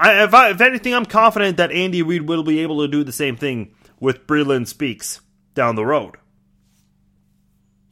I, 0.00 0.22
if, 0.22 0.32
I, 0.32 0.50
if 0.50 0.60
anything, 0.60 0.94
I'm 0.94 1.06
confident 1.06 1.56
that 1.56 1.72
Andy 1.72 2.02
Reid 2.02 2.28
will 2.28 2.44
be 2.44 2.60
able 2.60 2.82
to 2.82 2.88
do 2.88 3.02
the 3.02 3.10
same 3.10 3.36
thing 3.36 3.74
with 3.98 4.28
Breeland 4.28 4.68
Speaks 4.68 5.20
down 5.58 5.74
the 5.74 5.84
road. 5.84 6.16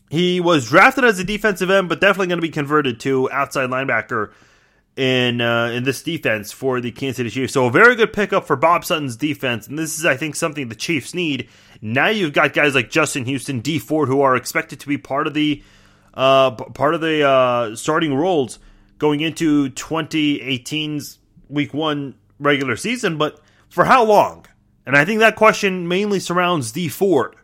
He 0.08 0.40
was 0.40 0.68
drafted 0.68 1.04
as 1.04 1.18
a 1.18 1.24
defensive 1.24 1.68
end, 1.68 1.88
but 1.88 2.00
definitely 2.00 2.28
going 2.28 2.38
to 2.38 2.42
be 2.42 2.48
converted 2.48 3.00
to 3.00 3.30
outside 3.30 3.68
linebacker 3.68 4.32
in 4.96 5.40
uh, 5.40 5.66
in 5.66 5.82
this 5.82 6.02
defense 6.02 6.52
for 6.52 6.80
the 6.80 6.92
Kansas 6.92 7.16
City 7.16 7.30
Chiefs. 7.30 7.52
So 7.52 7.66
a 7.66 7.70
very 7.70 7.96
good 7.96 8.12
pickup 8.12 8.46
for 8.46 8.56
Bob 8.56 8.84
Sutton's 8.84 9.16
defense, 9.16 9.66
and 9.66 9.78
this 9.78 9.98
is, 9.98 10.06
I 10.06 10.16
think, 10.16 10.36
something 10.36 10.68
the 10.68 10.76
Chiefs 10.76 11.12
need. 11.12 11.48
Now 11.82 12.08
you've 12.08 12.32
got 12.32 12.54
guys 12.54 12.74
like 12.74 12.88
Justin 12.88 13.24
Houston, 13.26 13.60
Dee 13.60 13.80
Ford, 13.80 14.08
who 14.08 14.22
are 14.22 14.36
expected 14.36 14.80
to 14.80 14.88
be 14.88 14.96
part 14.96 15.26
of 15.26 15.34
the 15.34 15.62
uh, 16.14 16.52
part 16.52 16.94
of 16.94 17.00
the 17.00 17.28
uh, 17.28 17.76
starting 17.76 18.14
roles 18.14 18.60
going 18.98 19.20
into 19.20 19.70
2018's 19.70 21.18
Week 21.48 21.74
One 21.74 22.14
regular 22.38 22.76
season. 22.76 23.18
But 23.18 23.40
for 23.68 23.84
how 23.84 24.04
long? 24.04 24.46
And 24.86 24.96
I 24.96 25.04
think 25.04 25.18
that 25.18 25.34
question 25.34 25.88
mainly 25.88 26.20
surrounds 26.20 26.70
Dee 26.70 26.88
Ford. 26.88 27.34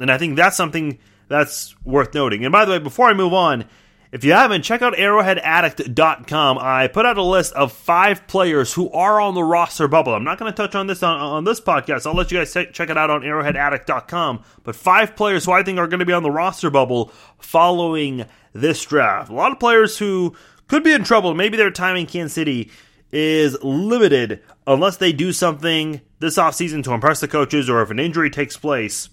And 0.00 0.10
I 0.10 0.18
think 0.18 0.36
that's 0.36 0.56
something 0.56 0.98
that's 1.28 1.76
worth 1.84 2.14
noting. 2.14 2.44
And 2.44 2.52
by 2.52 2.64
the 2.64 2.72
way, 2.72 2.78
before 2.78 3.06
I 3.06 3.14
move 3.14 3.32
on, 3.32 3.66
if 4.12 4.24
you 4.24 4.32
haven't, 4.32 4.62
check 4.62 4.82
out 4.82 4.94
arrowheadaddict.com. 4.94 6.58
I 6.58 6.88
put 6.88 7.06
out 7.06 7.16
a 7.16 7.22
list 7.22 7.52
of 7.52 7.72
five 7.72 8.26
players 8.26 8.74
who 8.74 8.90
are 8.90 9.20
on 9.20 9.34
the 9.34 9.44
roster 9.44 9.86
bubble. 9.86 10.14
I'm 10.14 10.24
not 10.24 10.36
going 10.36 10.50
to 10.50 10.56
touch 10.56 10.74
on 10.74 10.88
this 10.88 11.04
on, 11.04 11.20
on 11.20 11.44
this 11.44 11.60
podcast. 11.60 12.06
I'll 12.06 12.16
let 12.16 12.32
you 12.32 12.38
guys 12.38 12.52
check 12.52 12.90
it 12.90 12.98
out 12.98 13.10
on 13.10 13.20
arrowheadaddict.com. 13.20 14.42
But 14.64 14.74
five 14.74 15.14
players 15.14 15.44
who 15.44 15.52
I 15.52 15.62
think 15.62 15.78
are 15.78 15.86
going 15.86 16.00
to 16.00 16.06
be 16.06 16.12
on 16.12 16.24
the 16.24 16.30
roster 16.30 16.70
bubble 16.70 17.12
following 17.38 18.24
this 18.52 18.84
draft. 18.84 19.30
A 19.30 19.34
lot 19.34 19.52
of 19.52 19.60
players 19.60 19.96
who 19.96 20.34
could 20.66 20.82
be 20.82 20.92
in 20.92 21.04
trouble. 21.04 21.32
Maybe 21.34 21.56
their 21.56 21.70
time 21.70 21.94
in 21.94 22.06
Kansas 22.06 22.34
City 22.34 22.72
is 23.12 23.62
limited 23.62 24.42
unless 24.66 24.96
they 24.96 25.12
do 25.12 25.32
something 25.32 26.00
this 26.18 26.36
offseason 26.36 26.82
to 26.84 26.92
impress 26.92 27.20
the 27.20 27.28
coaches 27.28 27.70
or 27.70 27.80
if 27.82 27.90
an 27.90 28.00
injury 28.00 28.30
takes 28.30 28.56
place 28.56 29.08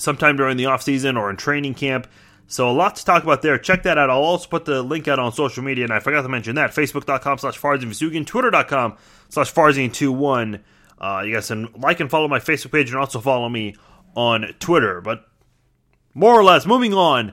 sometime 0.00 0.36
during 0.36 0.56
the 0.56 0.64
offseason 0.64 1.18
or 1.18 1.30
in 1.30 1.36
training 1.36 1.74
camp. 1.74 2.06
So 2.46 2.68
a 2.68 2.72
lot 2.72 2.96
to 2.96 3.04
talk 3.04 3.22
about 3.22 3.42
there. 3.42 3.58
Check 3.58 3.84
that 3.84 3.96
out. 3.96 4.10
I'll 4.10 4.22
also 4.22 4.48
put 4.48 4.64
the 4.64 4.82
link 4.82 5.06
out 5.06 5.20
on 5.20 5.32
social 5.32 5.62
media, 5.62 5.84
and 5.84 5.92
I 5.92 6.00
forgot 6.00 6.22
to 6.22 6.28
mention 6.28 6.56
that. 6.56 6.70
Facebook.com 6.70 7.38
slash 7.38 7.60
Farzin 7.60 8.26
Twitter.com 8.26 8.96
slash 9.28 9.54
Farzin21. 9.54 10.60
Uh, 10.98 11.22
you 11.24 11.32
guys 11.32 11.46
can 11.46 11.68
like 11.76 12.00
and 12.00 12.10
follow 12.10 12.26
my 12.26 12.40
Facebook 12.40 12.72
page 12.72 12.90
and 12.90 12.98
also 12.98 13.20
follow 13.20 13.48
me 13.48 13.76
on 14.16 14.52
Twitter. 14.58 15.00
But 15.00 15.24
more 16.12 16.34
or 16.34 16.42
less, 16.42 16.66
moving 16.66 16.92
on 16.92 17.32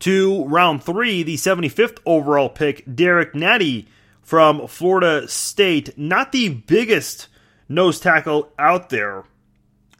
to 0.00 0.44
round 0.46 0.82
three, 0.82 1.22
the 1.22 1.36
75th 1.36 1.98
overall 2.04 2.48
pick, 2.48 2.82
Derrick 2.92 3.34
Nnadi 3.34 3.86
from 4.20 4.66
Florida 4.66 5.28
State. 5.28 5.96
Not 5.96 6.32
the 6.32 6.48
biggest 6.48 7.28
nose 7.68 8.00
tackle 8.00 8.52
out 8.58 8.90
there 8.90 9.24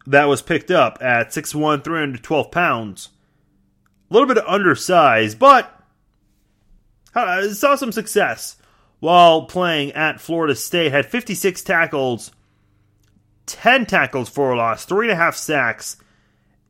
that 0.06 0.24
was 0.24 0.42
picked 0.42 0.70
up 0.70 0.98
at 1.00 1.30
6'1, 1.30 1.84
312 1.84 2.50
pounds. 2.50 3.10
A 4.10 4.14
little 4.14 4.32
bit 4.32 4.46
undersized, 4.46 5.38
but 5.38 5.80
uh, 7.14 7.48
saw 7.50 7.74
some 7.76 7.92
success 7.92 8.56
while 8.98 9.46
playing 9.46 9.92
at 9.92 10.20
Florida 10.20 10.54
State. 10.54 10.92
Had 10.92 11.06
56 11.06 11.62
tackles, 11.62 12.32
10 13.46 13.86
tackles 13.86 14.28
for 14.28 14.52
a 14.52 14.56
loss, 14.56 14.86
3.5 14.86 15.34
sacks 15.34 15.96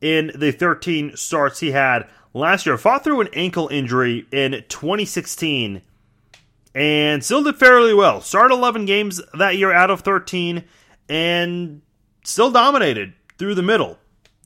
in 0.01 0.31
the 0.35 0.51
13 0.51 1.15
starts 1.15 1.59
he 1.59 1.71
had 1.71 2.07
last 2.33 2.65
year. 2.65 2.77
Fought 2.77 3.03
through 3.03 3.21
an 3.21 3.29
ankle 3.33 3.67
injury 3.69 4.25
in 4.31 4.63
2016 4.67 5.81
and 6.73 7.23
still 7.23 7.43
did 7.43 7.57
fairly 7.57 7.93
well. 7.93 8.21
Started 8.21 8.55
11 8.55 8.85
games 8.85 9.21
that 9.37 9.57
year 9.57 9.71
out 9.71 9.91
of 9.91 10.01
13 10.01 10.63
and 11.09 11.81
still 12.23 12.51
dominated 12.51 13.13
through 13.41 13.55
the 13.55 13.63
middle. 13.63 13.97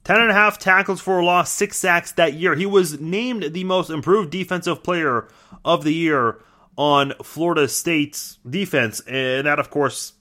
10 0.06 0.22
and 0.22 0.32
a 0.32 0.34
half 0.34 0.58
tackles 0.58 1.02
for 1.02 1.20
a 1.20 1.26
loss, 1.26 1.50
six 1.50 1.76
sacks 1.76 2.14
that 2.14 2.36
year. 2.36 2.56
He 2.56 2.66
was 2.66 3.02
named 3.02 3.52
the 3.52 3.66
most 3.66 3.90
improved 3.90 4.30
defensive 4.30 4.84
player 4.84 5.28
of 5.66 5.84
the 5.84 5.94
year 5.94 6.40
on 6.78 7.12
Florida 7.22 7.68
State's 7.68 8.40
defense, 8.50 9.02
and 9.02 9.46
that, 9.46 9.60
of 9.60 9.70
course, 9.70 10.14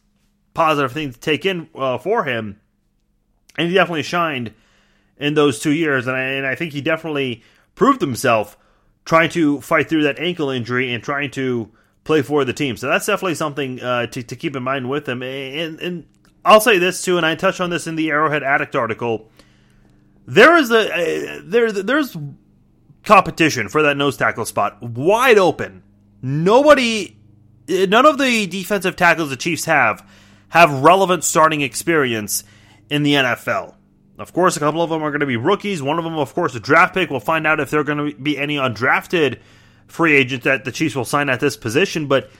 positive 0.54 0.90
thing 0.90 1.12
to 1.12 1.20
take 1.20 1.46
in 1.46 1.68
uh, 1.76 1.98
for 1.98 2.24
him. 2.24 2.60
And 3.56 3.68
he 3.68 3.74
definitely 3.74 4.02
shined 4.02 4.52
in 5.18 5.34
those 5.34 5.60
two 5.60 5.72
years, 5.72 6.08
and 6.08 6.16
I, 6.16 6.22
and 6.22 6.46
I 6.46 6.56
think 6.56 6.72
he 6.72 6.80
definitely 6.80 7.44
proved 7.76 8.00
himself 8.00 8.58
trying 9.04 9.30
to 9.30 9.60
fight 9.60 9.88
through 9.88 10.02
that 10.02 10.18
ankle 10.18 10.50
injury 10.50 10.92
and 10.92 11.00
trying 11.00 11.30
to 11.32 11.70
play 12.02 12.22
for 12.22 12.44
the 12.44 12.52
team. 12.52 12.76
So 12.76 12.88
that's 12.88 13.06
definitely 13.06 13.36
something 13.36 13.80
uh, 13.80 14.08
to, 14.08 14.22
to 14.24 14.34
keep 14.34 14.56
in 14.56 14.64
mind 14.64 14.90
with 14.90 15.08
him. 15.08 15.22
And, 15.22 15.78
and 15.78 16.06
I'll 16.44 16.60
say 16.60 16.78
this 16.78 17.02
too, 17.02 17.16
and 17.16 17.24
I 17.24 17.34
touched 17.34 17.60
on 17.60 17.70
this 17.70 17.86
in 17.86 17.96
the 17.96 18.10
Arrowhead 18.10 18.42
Addict 18.42 18.76
article. 18.76 19.30
There 20.26 20.56
is 20.56 20.70
a 20.70 21.38
uh, 21.38 21.40
there 21.44 21.72
there's 21.72 22.16
competition 23.04 23.68
for 23.68 23.82
that 23.82 23.96
nose 23.96 24.16
tackle 24.16 24.44
spot, 24.44 24.82
wide 24.82 25.38
open. 25.38 25.82
Nobody 26.22 27.16
none 27.68 28.06
of 28.06 28.18
the 28.18 28.46
defensive 28.46 28.96
tackles 28.96 29.30
the 29.30 29.36
Chiefs 29.36 29.64
have 29.64 30.06
have 30.50 30.82
relevant 30.82 31.24
starting 31.24 31.60
experience 31.60 32.44
in 32.88 33.02
the 33.02 33.14
NFL. 33.14 33.74
Of 34.18 34.32
course, 34.32 34.56
a 34.56 34.60
couple 34.60 34.80
of 34.80 34.90
them 34.90 35.02
are 35.02 35.10
going 35.10 35.20
to 35.20 35.26
be 35.26 35.36
rookies. 35.36 35.82
One 35.82 35.98
of 35.98 36.04
them, 36.04 36.16
of 36.16 36.34
course, 36.34 36.54
a 36.54 36.60
draft 36.60 36.94
pick. 36.94 37.10
We'll 37.10 37.20
find 37.20 37.46
out 37.46 37.58
if 37.58 37.70
there 37.70 37.80
are 37.80 37.84
going 37.84 38.12
to 38.12 38.16
be 38.16 38.38
any 38.38 38.56
undrafted 38.56 39.40
free 39.88 40.14
agents 40.14 40.44
that 40.44 40.64
the 40.64 40.70
Chiefs 40.70 40.94
will 40.94 41.04
sign 41.04 41.28
at 41.28 41.40
this 41.40 41.56
position. 41.56 42.06
But 42.06 42.30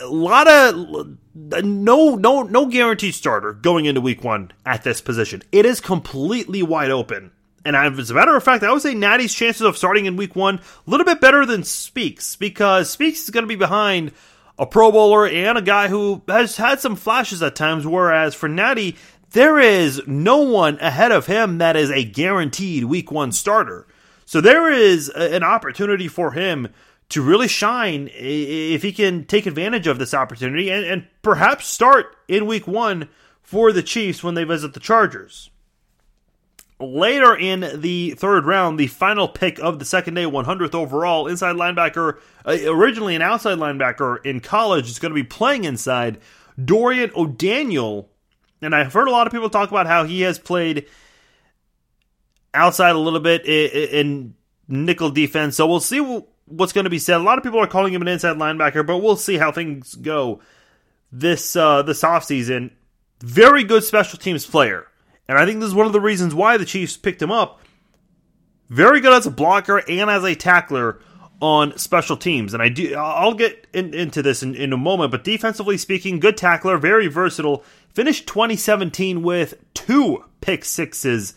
a 0.00 0.06
lot 0.06 0.48
of 0.48 1.16
no 1.34 2.14
no 2.14 2.42
no 2.42 2.66
guaranteed 2.66 3.14
starter 3.14 3.52
going 3.52 3.86
into 3.86 4.00
week 4.00 4.22
one 4.22 4.52
at 4.66 4.84
this 4.84 5.00
position. 5.00 5.42
It 5.52 5.66
is 5.66 5.80
completely 5.80 6.62
wide 6.62 6.90
open. 6.90 7.32
And 7.64 7.76
as 7.76 8.10
a 8.10 8.14
matter 8.14 8.36
of 8.36 8.42
fact, 8.42 8.64
I 8.64 8.72
would 8.72 8.82
say 8.82 8.94
Nnadi's 8.94 9.34
chances 9.34 9.62
of 9.62 9.76
starting 9.76 10.06
in 10.06 10.16
week 10.16 10.34
one 10.34 10.56
a 10.58 10.90
little 10.90 11.06
bit 11.06 11.20
better 11.20 11.46
than 11.46 11.62
Speaks 11.62 12.34
because 12.34 12.90
Speaks 12.90 13.22
is 13.22 13.30
going 13.30 13.44
to 13.44 13.48
be 13.48 13.56
behind 13.56 14.12
a 14.58 14.66
Pro 14.66 14.90
Bowler 14.90 15.26
and 15.28 15.56
a 15.56 15.62
guy 15.62 15.88
who 15.88 16.22
has 16.26 16.56
had 16.56 16.80
some 16.80 16.96
flashes 16.96 17.42
at 17.42 17.54
times. 17.54 17.86
Whereas 17.86 18.34
for 18.34 18.48
Natty, 18.48 18.96
there 19.30 19.58
is 19.60 20.02
no 20.06 20.38
one 20.38 20.78
ahead 20.80 21.12
of 21.12 21.26
him 21.26 21.58
that 21.58 21.76
is 21.76 21.90
a 21.90 22.04
guaranteed 22.04 22.84
week 22.84 23.12
one 23.12 23.32
starter. 23.32 23.86
So 24.24 24.40
there 24.40 24.70
is 24.70 25.08
an 25.10 25.42
opportunity 25.42 26.08
for 26.08 26.32
him 26.32 26.68
to 27.12 27.22
really 27.22 27.48
shine 27.48 28.10
if 28.12 28.82
he 28.82 28.92
can 28.92 29.24
take 29.24 29.46
advantage 29.46 29.86
of 29.86 29.98
this 29.98 30.14
opportunity 30.14 30.70
and, 30.70 30.84
and 30.84 31.06
perhaps 31.22 31.66
start 31.66 32.16
in 32.28 32.46
week 32.46 32.66
one 32.66 33.08
for 33.42 33.72
the 33.72 33.82
Chiefs 33.82 34.22
when 34.22 34.34
they 34.34 34.44
visit 34.44 34.74
the 34.74 34.80
Chargers. 34.80 35.50
Later 36.80 37.36
in 37.36 37.80
the 37.80 38.12
third 38.12 38.44
round, 38.44 38.78
the 38.78 38.88
final 38.88 39.28
pick 39.28 39.58
of 39.60 39.78
the 39.78 39.84
second 39.84 40.14
day, 40.14 40.24
100th 40.24 40.74
overall, 40.74 41.28
inside 41.28 41.54
linebacker, 41.54 42.18
uh, 42.44 42.56
originally 42.66 43.14
an 43.14 43.22
outside 43.22 43.58
linebacker 43.58 44.24
in 44.26 44.40
college, 44.40 44.88
is 44.88 44.98
going 44.98 45.10
to 45.10 45.14
be 45.14 45.22
playing 45.22 45.64
inside. 45.64 46.18
Dorian 46.62 47.12
O'Daniel, 47.14 48.08
and 48.60 48.74
I've 48.74 48.92
heard 48.92 49.06
a 49.06 49.12
lot 49.12 49.26
of 49.26 49.32
people 49.32 49.48
talk 49.48 49.70
about 49.70 49.86
how 49.86 50.04
he 50.04 50.22
has 50.22 50.38
played 50.38 50.86
outside 52.52 52.96
a 52.96 52.98
little 52.98 53.20
bit 53.20 53.46
in, 53.46 54.34
nickel 54.68 55.10
defense. 55.10 55.56
So 55.56 55.66
we'll 55.66 55.80
see 55.80 56.00
what's 56.46 56.72
going 56.72 56.84
to 56.84 56.90
be 56.90 56.98
said. 56.98 57.16
A 57.16 57.24
lot 57.24 57.38
of 57.38 57.44
people 57.44 57.60
are 57.60 57.66
calling 57.66 57.92
him 57.92 58.02
an 58.02 58.08
inside 58.08 58.36
linebacker, 58.36 58.86
but 58.86 58.98
we'll 58.98 59.16
see 59.16 59.36
how 59.36 59.52
things 59.52 59.94
go 59.94 60.40
this 61.10 61.56
uh, 61.56 61.82
this 61.82 62.02
offseason. 62.02 62.70
Very 63.20 63.64
good 63.64 63.84
special 63.84 64.18
teams 64.18 64.46
player. 64.46 64.86
And 65.28 65.38
I 65.38 65.46
think 65.46 65.60
this 65.60 65.68
is 65.68 65.74
one 65.74 65.86
of 65.86 65.92
the 65.92 66.00
reasons 66.00 66.34
why 66.34 66.56
the 66.56 66.64
Chiefs 66.64 66.96
picked 66.96 67.22
him 67.22 67.30
up. 67.30 67.60
Very 68.68 69.00
good 69.00 69.12
as 69.12 69.26
a 69.26 69.30
blocker 69.30 69.82
and 69.88 70.10
as 70.10 70.24
a 70.24 70.34
tackler 70.34 71.00
on 71.40 71.76
special 71.76 72.16
teams. 72.16 72.54
And 72.54 72.62
I 72.62 72.68
do 72.68 72.94
I'll 72.94 73.34
get 73.34 73.66
in, 73.72 73.94
into 73.94 74.22
this 74.22 74.42
in, 74.42 74.54
in 74.54 74.72
a 74.72 74.76
moment, 74.76 75.10
but 75.10 75.24
defensively 75.24 75.76
speaking, 75.76 76.20
good 76.20 76.36
tackler, 76.36 76.78
very 76.78 77.08
versatile. 77.08 77.64
Finished 77.90 78.26
2017 78.26 79.22
with 79.22 79.54
two 79.74 80.24
pick 80.40 80.64
sixes. 80.64 81.34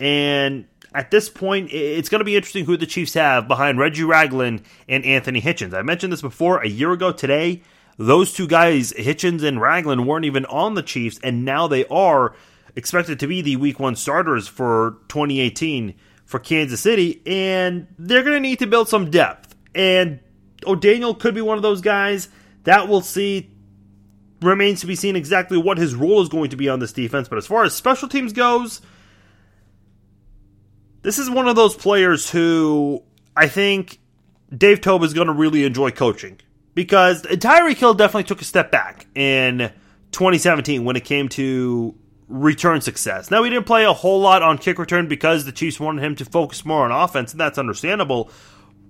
And 0.00 0.66
at 0.94 1.10
this 1.10 1.28
point, 1.28 1.72
it's 1.72 2.08
going 2.08 2.20
to 2.20 2.24
be 2.24 2.36
interesting 2.36 2.64
who 2.64 2.76
the 2.76 2.86
Chiefs 2.86 3.14
have 3.14 3.48
behind 3.48 3.78
Reggie 3.78 4.04
Ragland 4.04 4.62
and 4.88 5.04
Anthony 5.04 5.40
Hitchens. 5.40 5.74
I 5.74 5.82
mentioned 5.82 6.12
this 6.12 6.22
before 6.22 6.62
a 6.62 6.68
year 6.68 6.92
ago 6.92 7.10
today. 7.10 7.62
Those 7.98 8.32
two 8.32 8.46
guys, 8.46 8.92
Hitchens 8.92 9.42
and 9.42 9.60
Ragland, 9.60 10.06
weren't 10.06 10.24
even 10.24 10.44
on 10.46 10.74
the 10.74 10.82
Chiefs, 10.82 11.18
and 11.22 11.44
now 11.44 11.66
they 11.66 11.84
are 11.86 12.34
expected 12.76 13.18
to 13.20 13.26
be 13.26 13.42
the 13.42 13.56
week 13.56 13.80
one 13.80 13.96
starters 13.96 14.46
for 14.46 14.98
2018 15.08 15.94
for 16.24 16.38
Kansas 16.38 16.80
City, 16.80 17.22
and 17.26 17.88
they're 17.98 18.22
going 18.22 18.34
to 18.34 18.40
need 18.40 18.60
to 18.60 18.66
build 18.66 18.88
some 18.88 19.10
depth. 19.10 19.54
And 19.74 20.20
O'Daniel 20.64 21.14
could 21.14 21.34
be 21.34 21.40
one 21.40 21.56
of 21.56 21.62
those 21.62 21.80
guys. 21.80 22.28
That 22.62 22.88
we'll 22.88 23.00
see. 23.00 23.50
Remains 24.40 24.80
to 24.80 24.86
be 24.86 24.96
seen 24.96 25.16
exactly 25.16 25.56
what 25.56 25.78
his 25.78 25.94
role 25.94 26.20
is 26.20 26.28
going 26.28 26.50
to 26.50 26.56
be 26.56 26.68
on 26.68 26.78
this 26.78 26.92
defense. 26.92 27.28
But 27.28 27.38
as 27.38 27.46
far 27.46 27.64
as 27.64 27.74
special 27.74 28.08
teams 28.08 28.32
goes, 28.32 28.82
this 31.04 31.18
is 31.18 31.30
one 31.30 31.46
of 31.46 31.54
those 31.54 31.76
players 31.76 32.28
who 32.28 33.02
I 33.36 33.46
think 33.46 34.00
Dave 34.56 34.80
Toub 34.80 35.02
is 35.04 35.12
going 35.12 35.28
to 35.28 35.34
really 35.34 35.64
enjoy 35.64 35.90
coaching 35.90 36.40
because 36.74 37.22
Tyreek 37.22 37.76
Hill 37.76 37.94
definitely 37.94 38.24
took 38.24 38.40
a 38.40 38.44
step 38.44 38.72
back 38.72 39.06
in 39.14 39.70
2017 40.12 40.84
when 40.84 40.96
it 40.96 41.04
came 41.04 41.28
to 41.28 41.94
return 42.26 42.80
success. 42.80 43.30
Now, 43.30 43.42
he 43.42 43.50
didn't 43.50 43.66
play 43.66 43.84
a 43.84 43.92
whole 43.92 44.20
lot 44.20 44.42
on 44.42 44.56
kick 44.56 44.78
return 44.78 45.06
because 45.06 45.44
the 45.44 45.52
Chiefs 45.52 45.78
wanted 45.78 46.02
him 46.02 46.16
to 46.16 46.24
focus 46.24 46.64
more 46.64 46.84
on 46.84 46.90
offense, 46.90 47.32
and 47.32 47.40
that's 47.40 47.58
understandable. 47.58 48.30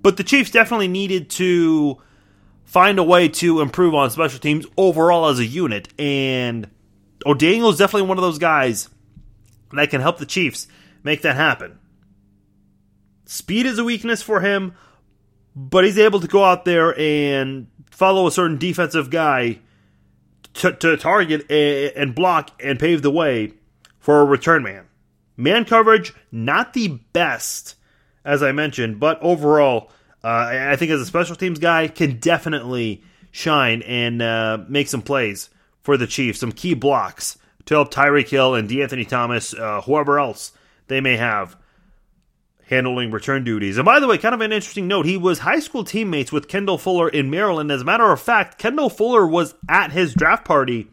But 0.01 0.17
the 0.17 0.25
Chiefs 0.25 0.51
definitely 0.51 0.89
needed 0.89 1.31
to 1.31 1.99
find 2.65 2.99
a 2.99 3.03
way 3.03 3.29
to 3.29 3.61
improve 3.61 3.93
on 3.95 4.11
special 4.11 4.39
teams 4.39 4.67
overall 4.77 5.27
as 5.29 5.41
a 5.41 5.45
unit. 5.45 5.89
And 5.99 6.71
O'Daniel 7.27 7.71
is 7.71 7.79
definitely 7.79 8.09
one 8.09 8.19
of 8.19 8.23
those 8.23 8.39
guys 8.39 8.89
that 9.73 9.91
can 9.91 10.01
help 10.01 10.19
the 10.19 10.27
Chiefs 10.27 10.69
make 11.03 11.23
that 11.23 11.35
happen. 11.35 11.81
Speed 13.27 13.67
is 13.67 13.79
a 13.79 13.85
weakness 13.85 14.23
for 14.23 14.41
him, 14.41 14.75
but 15.57 15.85
he's 15.85 15.99
able 15.99 16.21
to 16.21 16.29
go 16.29 16.45
out 16.45 16.65
there 16.65 16.99
and 16.99 17.69
follow 17.91 18.27
a 18.27 18.33
certain 18.33 18.59
defensive 18.59 19.11
guy 19.11 19.61
to, 20.55 20.73
to 20.73 20.97
target 20.97 21.51
and 21.51 22.15
block 22.15 22.51
and 22.63 22.79
pave 22.79 23.03
the 23.03 23.11
way 23.11 23.53
for 23.99 24.21
a 24.21 24.25
return 24.25 24.63
man. 24.63 24.87
Man 25.37 25.65
coverage, 25.65 26.13
not 26.31 26.75
the 26.75 27.01
best, 27.13 27.77
as 28.25 28.43
I 28.43 28.53
mentioned, 28.53 29.01
but 29.01 29.21
overall, 29.21 29.91
uh, 30.23 30.49
I 30.51 30.77
think 30.77 30.91
as 30.91 31.01
a 31.01 31.07
special 31.07 31.37
teams 31.37 31.59
guy, 31.59 31.89
can 31.89 32.19
definitely 32.19 33.03
shine 33.31 33.83
and 33.83 34.23
uh, 34.23 34.59
make 34.69 34.89
some 34.89 35.03
plays 35.03 35.51
for 35.83 35.97
the 35.97 36.07
Chiefs, 36.07 36.39
some 36.39 36.53
key 36.53 36.75
blocks 36.75 37.37
to 37.67 37.75
help 37.75 37.93
Tyreek 37.93 38.29
Hill 38.29 38.55
and 38.55 38.69
De'Anthony 38.69 39.09
Thomas, 39.09 39.55
uh, 39.55 39.81
whoever 39.83 40.21
else 40.21 40.53
they 40.87 41.01
may 41.01 41.17
have 41.17 41.57
handling 42.69 43.11
return 43.11 43.45
duties. 43.45 43.77
And 43.77 43.85
by 43.85 44.01
the 44.01 44.07
way, 44.07 44.19
kind 44.19 44.35
of 44.35 44.41
an 44.41 44.53
interesting 44.53 44.89
note, 44.89 45.07
he 45.07 45.17
was 45.17 45.41
high 45.41 45.61
school 45.61 45.85
teammates 45.85 46.33
with 46.33 46.49
Kendall 46.49 46.79
Fuller 46.79 47.09
in 47.09 47.31
Maryland. 47.31 47.71
As 47.71 47.83
a 47.83 47.85
matter 47.85 48.11
of 48.11 48.21
fact, 48.21 48.59
Kendall 48.59 48.91
Fuller 48.91 49.27
was 49.27 49.55
at 49.69 49.93
his 49.93 50.15
draft 50.15 50.45
party, 50.45 50.89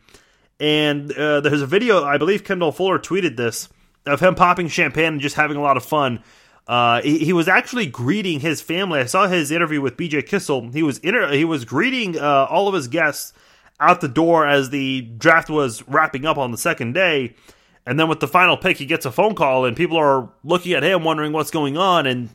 and 0.60 1.12
uh, 1.14 1.42
there's 1.42 1.62
a 1.62 1.68
video, 1.68 2.04
I 2.04 2.18
believe 2.18 2.44
Kendall 2.44 2.72
Fuller 2.72 3.00
tweeted 3.00 3.38
this, 3.38 3.70
of 4.06 4.20
him 4.20 4.36
popping 4.36 4.68
champagne 4.68 5.14
and 5.14 5.22
just 5.22 5.36
having 5.36 5.58
a 5.58 5.62
lot 5.62 5.78
of 5.78 5.86
fun. 5.86 6.24
Uh, 6.68 7.02
he, 7.02 7.20
he, 7.20 7.34
was 7.34 7.48
actually 7.48 7.86
greeting 7.86 8.40
his 8.40 8.62
family. 8.62 9.00
I 9.00 9.06
saw 9.06 9.28
his 9.28 9.52
interview 9.52 9.82
with 9.82 9.98
BJ 9.98 10.26
Kissel. 10.26 10.70
He 10.70 10.84
was 10.84 11.00
inter- 11.00 11.34
he 11.34 11.44
was 11.44 11.66
greeting 11.66 12.18
uh, 12.18 12.48
all 12.50 12.68
of 12.68 12.74
his 12.74 12.88
guests 12.88 13.34
out 13.80 14.00
the 14.00 14.08
door 14.08 14.48
as 14.48 14.70
the 14.70 15.02
draft 15.02 15.50
was 15.50 15.86
wrapping 15.88 16.26
up 16.26 16.38
on 16.38 16.52
the 16.52 16.58
second 16.58 16.94
day 16.94 17.36
and 17.86 18.00
then 18.00 18.08
with 18.08 18.20
the 18.20 18.28
final 18.28 18.58
pick, 18.58 18.78
he 18.78 18.86
gets 18.86 19.06
a 19.06 19.12
phone 19.12 19.36
call, 19.36 19.66
and 19.66 19.76
people 19.76 19.98
are 19.98 20.30
looking 20.44 20.74
at 20.74 20.84
him, 20.84 21.04
wondering 21.04 21.34
what's 21.34 21.52
going 21.52 21.78
on. 21.78 22.06
And 22.06 22.30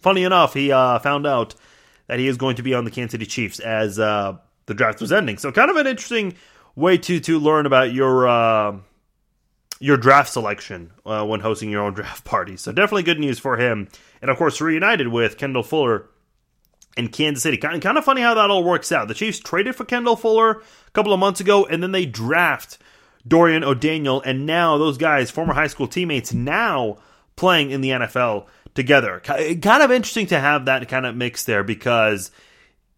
funny 0.00 0.24
enough, 0.24 0.54
he 0.54 0.70
uh, 0.70 0.98
found 0.98 1.26
out 1.26 1.54
that 2.06 2.18
he 2.18 2.28
is 2.28 2.36
going 2.36 2.56
to 2.56 2.62
be 2.62 2.74
on 2.74 2.84
the 2.84 2.90
Kansas 2.90 3.12
City 3.12 3.26
Chiefs 3.26 3.60
as 3.60 3.98
uh, 3.98 4.36
the 4.66 4.74
draft 4.74 5.00
was 5.00 5.12
ending. 5.12 5.38
So, 5.38 5.50
kind 5.52 5.70
of 5.70 5.76
an 5.76 5.86
interesting 5.86 6.34
way 6.76 6.98
to 6.98 7.20
to 7.20 7.38
learn 7.38 7.64
about 7.64 7.92
your 7.92 8.28
uh, 8.28 8.76
your 9.80 9.96
draft 9.96 10.32
selection 10.32 10.92
uh, 11.06 11.24
when 11.24 11.40
hosting 11.40 11.70
your 11.70 11.82
own 11.82 11.94
draft 11.94 12.24
party. 12.24 12.56
So, 12.56 12.70
definitely 12.70 13.04
good 13.04 13.20
news 13.20 13.38
for 13.38 13.56
him. 13.56 13.88
And 14.20 14.30
of 14.30 14.36
course, 14.36 14.60
reunited 14.60 15.08
with 15.08 15.38
Kendall 15.38 15.62
Fuller 15.62 16.10
in 16.96 17.08
Kansas 17.08 17.42
City. 17.42 17.56
Kind 17.56 17.80
kind 17.80 17.96
of 17.96 18.04
funny 18.04 18.20
how 18.20 18.34
that 18.34 18.50
all 18.50 18.64
works 18.64 18.92
out. 18.92 19.08
The 19.08 19.14
Chiefs 19.14 19.38
traded 19.38 19.76
for 19.76 19.84
Kendall 19.86 20.16
Fuller 20.16 20.62
a 20.86 20.90
couple 20.92 21.14
of 21.14 21.20
months 21.20 21.40
ago, 21.40 21.64
and 21.64 21.82
then 21.82 21.92
they 21.92 22.04
draft 22.04 22.78
Dorian 23.26 23.64
O'Daniel, 23.64 24.22
and 24.22 24.46
now 24.46 24.76
those 24.76 24.98
guys, 24.98 25.30
former 25.30 25.54
high 25.54 25.66
school 25.66 25.88
teammates, 25.88 26.34
now 26.34 26.98
playing 27.36 27.70
in 27.70 27.80
the 27.80 27.90
NFL 27.90 28.46
together. 28.74 29.20
Kind 29.20 29.82
of 29.82 29.90
interesting 29.90 30.26
to 30.28 30.38
have 30.38 30.66
that 30.66 30.88
kind 30.88 31.06
of 31.06 31.16
mix 31.16 31.44
there 31.44 31.64
because 31.64 32.30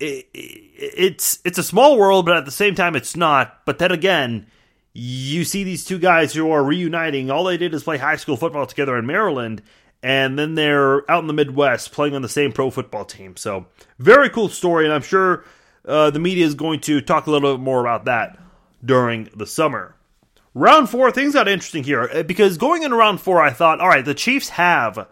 it, 0.00 0.26
it's 0.34 1.38
it's 1.44 1.58
a 1.58 1.62
small 1.62 1.96
world, 1.98 2.26
but 2.26 2.36
at 2.36 2.44
the 2.44 2.50
same 2.50 2.74
time, 2.74 2.96
it's 2.96 3.16
not. 3.16 3.64
But 3.64 3.78
then 3.78 3.92
again, 3.92 4.46
you 4.92 5.44
see 5.44 5.64
these 5.64 5.84
two 5.84 5.98
guys 5.98 6.32
who 6.32 6.50
are 6.50 6.64
reuniting. 6.64 7.30
All 7.30 7.44
they 7.44 7.56
did 7.56 7.74
is 7.74 7.84
play 7.84 7.98
high 7.98 8.16
school 8.16 8.36
football 8.36 8.66
together 8.66 8.96
in 8.96 9.06
Maryland, 9.06 9.62
and 10.02 10.38
then 10.38 10.54
they're 10.54 11.08
out 11.10 11.20
in 11.20 11.26
the 11.26 11.32
Midwest 11.32 11.92
playing 11.92 12.14
on 12.14 12.22
the 12.22 12.28
same 12.28 12.52
pro 12.52 12.70
football 12.70 13.04
team. 13.04 13.36
So 13.36 13.66
very 13.98 14.28
cool 14.30 14.48
story, 14.48 14.84
and 14.84 14.94
I'm 14.94 15.02
sure 15.02 15.44
uh, 15.84 16.10
the 16.10 16.18
media 16.18 16.46
is 16.46 16.54
going 16.54 16.80
to 16.80 17.00
talk 17.00 17.26
a 17.26 17.30
little 17.30 17.56
bit 17.56 17.62
more 17.62 17.80
about 17.80 18.06
that 18.06 18.38
during 18.84 19.28
the 19.34 19.46
summer. 19.46 19.94
Round 20.56 20.88
four, 20.88 21.10
things 21.10 21.34
got 21.34 21.48
interesting 21.48 21.84
here 21.84 22.08
uh, 22.10 22.22
because 22.22 22.56
going 22.56 22.82
into 22.82 22.96
round 22.96 23.20
four, 23.20 23.42
I 23.42 23.50
thought, 23.50 23.78
all 23.78 23.90
right, 23.90 24.02
the 24.02 24.14
Chiefs 24.14 24.48
have 24.48 25.06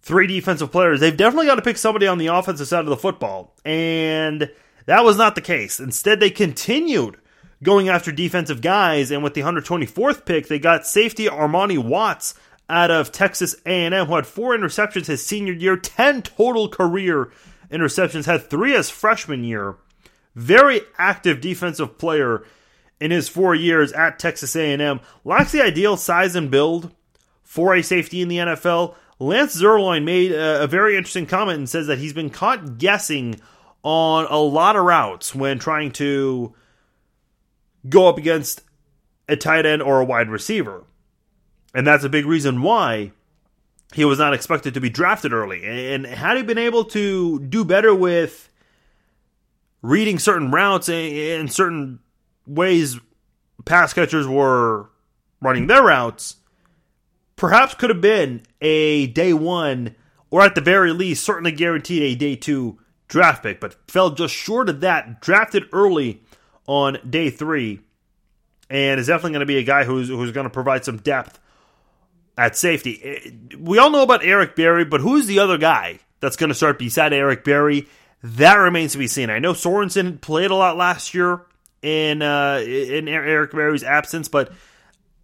three 0.00 0.26
defensive 0.26 0.72
players. 0.72 0.98
They've 0.98 1.14
definitely 1.14 1.44
got 1.44 1.56
to 1.56 1.62
pick 1.62 1.76
somebody 1.76 2.06
on 2.06 2.16
the 2.16 2.28
offensive 2.28 2.66
side 2.66 2.80
of 2.80 2.86
the 2.86 2.96
football. 2.96 3.54
And 3.66 4.50
that 4.86 5.04
was 5.04 5.18
not 5.18 5.34
the 5.34 5.42
case. 5.42 5.78
Instead, 5.78 6.20
they 6.20 6.30
continued 6.30 7.18
going 7.62 7.90
after 7.90 8.10
defensive 8.10 8.62
guys. 8.62 9.10
And 9.10 9.22
with 9.22 9.34
the 9.34 9.42
124th 9.42 10.24
pick, 10.24 10.48
they 10.48 10.58
got 10.58 10.86
safety 10.86 11.26
Armani 11.26 11.76
Watts 11.76 12.32
out 12.70 12.90
of 12.90 13.12
Texas 13.12 13.56
A&M, 13.66 14.06
who 14.06 14.14
had 14.14 14.26
four 14.26 14.56
interceptions 14.56 15.04
his 15.04 15.22
senior 15.22 15.52
year, 15.52 15.76
10 15.76 16.22
total 16.22 16.70
career 16.70 17.30
interceptions, 17.70 18.24
had 18.24 18.48
three 18.48 18.74
as 18.74 18.88
freshman 18.88 19.44
year. 19.44 19.76
very 20.34 20.80
active 20.96 21.42
defensive 21.42 21.98
player 21.98 22.42
in 23.00 23.10
his 23.10 23.28
four 23.28 23.54
years 23.54 23.92
at 23.92 24.18
Texas 24.18 24.56
A&M. 24.56 25.00
Lacks 25.24 25.52
the 25.52 25.62
ideal 25.62 25.96
size 25.96 26.34
and 26.34 26.50
build 26.50 26.92
for 27.42 27.74
a 27.74 27.82
safety 27.82 28.22
in 28.22 28.28
the 28.28 28.38
NFL. 28.38 28.94
Lance 29.18 29.60
Zierlein 29.60 30.04
made 30.04 30.32
a, 30.32 30.64
a 30.64 30.66
very 30.66 30.96
interesting 30.96 31.26
comment 31.26 31.58
and 31.58 31.68
says 31.68 31.86
that 31.86 31.98
he's 31.98 32.12
been 32.12 32.30
caught 32.30 32.78
guessing 32.78 33.40
on 33.82 34.26
a 34.26 34.38
lot 34.38 34.76
of 34.76 34.84
routes 34.84 35.34
when 35.34 35.58
trying 35.58 35.92
to 35.92 36.54
go 37.88 38.08
up 38.08 38.18
against 38.18 38.62
a 39.28 39.36
tight 39.36 39.66
end 39.66 39.82
or 39.82 40.00
a 40.00 40.04
wide 40.04 40.28
receiver. 40.28 40.84
And 41.74 41.86
that's 41.86 42.04
a 42.04 42.08
big 42.08 42.26
reason 42.26 42.62
why 42.62 43.12
he 43.94 44.04
was 44.04 44.18
not 44.18 44.34
expected 44.34 44.74
to 44.74 44.80
be 44.80 44.90
drafted 44.90 45.32
early. 45.32 45.64
And 45.64 46.06
had 46.06 46.36
he 46.36 46.42
been 46.42 46.58
able 46.58 46.84
to 46.86 47.40
do 47.40 47.64
better 47.64 47.94
with 47.94 48.50
reading 49.82 50.18
certain 50.18 50.50
routes 50.50 50.88
and 50.88 51.52
certain 51.52 52.00
ways 52.46 52.98
pass 53.64 53.92
catchers 53.92 54.26
were 54.26 54.90
running 55.40 55.66
their 55.66 55.84
routes, 55.84 56.36
perhaps 57.36 57.74
could 57.74 57.90
have 57.90 58.00
been 58.00 58.42
a 58.60 59.06
day 59.08 59.32
one, 59.32 59.94
or 60.30 60.42
at 60.42 60.54
the 60.54 60.60
very 60.60 60.92
least, 60.92 61.24
certainly 61.24 61.52
guaranteed 61.52 62.02
a 62.02 62.14
day 62.14 62.36
two 62.36 62.78
draft 63.08 63.42
pick, 63.42 63.60
but 63.60 63.76
fell 63.88 64.10
just 64.10 64.34
short 64.34 64.68
of 64.68 64.80
that. 64.80 65.20
Drafted 65.20 65.64
early 65.72 66.22
on 66.66 66.98
day 67.08 67.30
three, 67.30 67.80
and 68.70 68.98
is 68.98 69.06
definitely 69.06 69.32
going 69.32 69.40
to 69.40 69.46
be 69.46 69.58
a 69.58 69.62
guy 69.62 69.84
who's 69.84 70.08
who's 70.08 70.32
going 70.32 70.44
to 70.46 70.50
provide 70.50 70.84
some 70.84 70.98
depth 70.98 71.38
at 72.36 72.56
safety. 72.56 73.00
Eh, 73.02 73.56
we 73.58 73.78
all 73.78 73.90
know 73.90 74.02
about 74.02 74.24
Eric 74.24 74.56
Berry, 74.56 74.84
but 74.84 75.00
who's 75.00 75.26
the 75.26 75.38
other 75.38 75.58
guy 75.58 76.00
that's 76.20 76.36
going 76.36 76.48
to 76.48 76.54
start 76.54 76.78
beside 76.78 77.12
Eric 77.12 77.44
Berry? 77.44 77.88
That 78.22 78.54
remains 78.54 78.92
to 78.92 78.98
be 78.98 79.06
seen. 79.06 79.30
I 79.30 79.38
know 79.38 79.52
Sorensen 79.52 80.20
played 80.20 80.50
a 80.50 80.56
lot 80.56 80.76
last 80.76 81.14
year 81.14 81.42
in 81.86 82.20
uh, 82.20 82.60
in 82.66 83.06
Eric 83.06 83.52
Berry's 83.52 83.84
absence, 83.84 84.26
but 84.26 84.48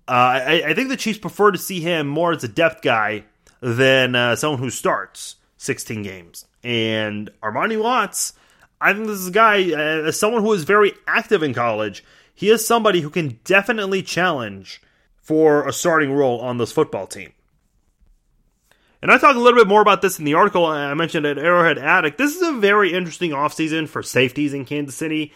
uh, 0.07 0.39
I, 0.47 0.63
I, 0.67 0.75
think 0.75 0.91
the 0.91 0.97
Chiefs 0.97 1.19
prefer 1.19 1.51
to 1.51 1.59
see 1.59 1.81
him 1.81 2.07
more 2.07 2.33
as 2.33 2.45
a 2.45 2.49
depth 2.49 2.83
guy 2.83 3.25
than 3.61 4.15
uh, 4.15 4.37
someone 4.37 4.61
who 4.61 4.71
starts 4.71 5.37
16 5.59 6.03
games. 6.03 6.45
And 6.63 7.31
Armani 7.43 7.81
Watts, 7.81 8.35
I 8.81 8.93
think 8.93 9.07
this 9.07 9.19
is 9.19 9.29
a 9.29 9.33
guy, 9.33 9.73
uh, 9.73 10.09
as 10.09 10.19
someone 10.19 10.43
who 10.43 10.53
is 10.53 10.63
very 10.63 10.93
active 11.07 11.43
in 11.43 11.53
college, 11.53 12.05
he 12.35 12.49
is 12.51 12.67
somebody 12.67 13.01
who 13.01 13.11
can 13.11 13.41
definitely 13.45 14.03
challenge 14.03 14.81
for 15.17 15.67
a 15.67 15.73
starting 15.73 16.13
role 16.13 16.41
on 16.41 16.59
this 16.59 16.73
football 16.73 17.07
team. 17.07 17.33
And 19.01 19.11
I 19.11 19.19
talk 19.19 19.35
a 19.35 19.41
little 19.41 19.59
bit 19.59 19.69
more 19.69 19.83
about 19.83 20.01
this 20.01 20.21
in 20.21 20.25
the 20.25 20.35
article 20.35 20.65
I 20.65 20.95
mentioned 20.95 21.27
at 21.27 21.39
Arrowhead 21.39 21.79
Addict. 21.79 22.19
This 22.19 22.37
is 22.37 22.43
a 22.43 22.53
very 22.53 22.93
interesting 22.93 23.33
offseason 23.33 23.89
for 23.89 24.03
safeties 24.03 24.55
in 24.55 24.65
Kansas 24.65 24.95
City. 24.95 25.33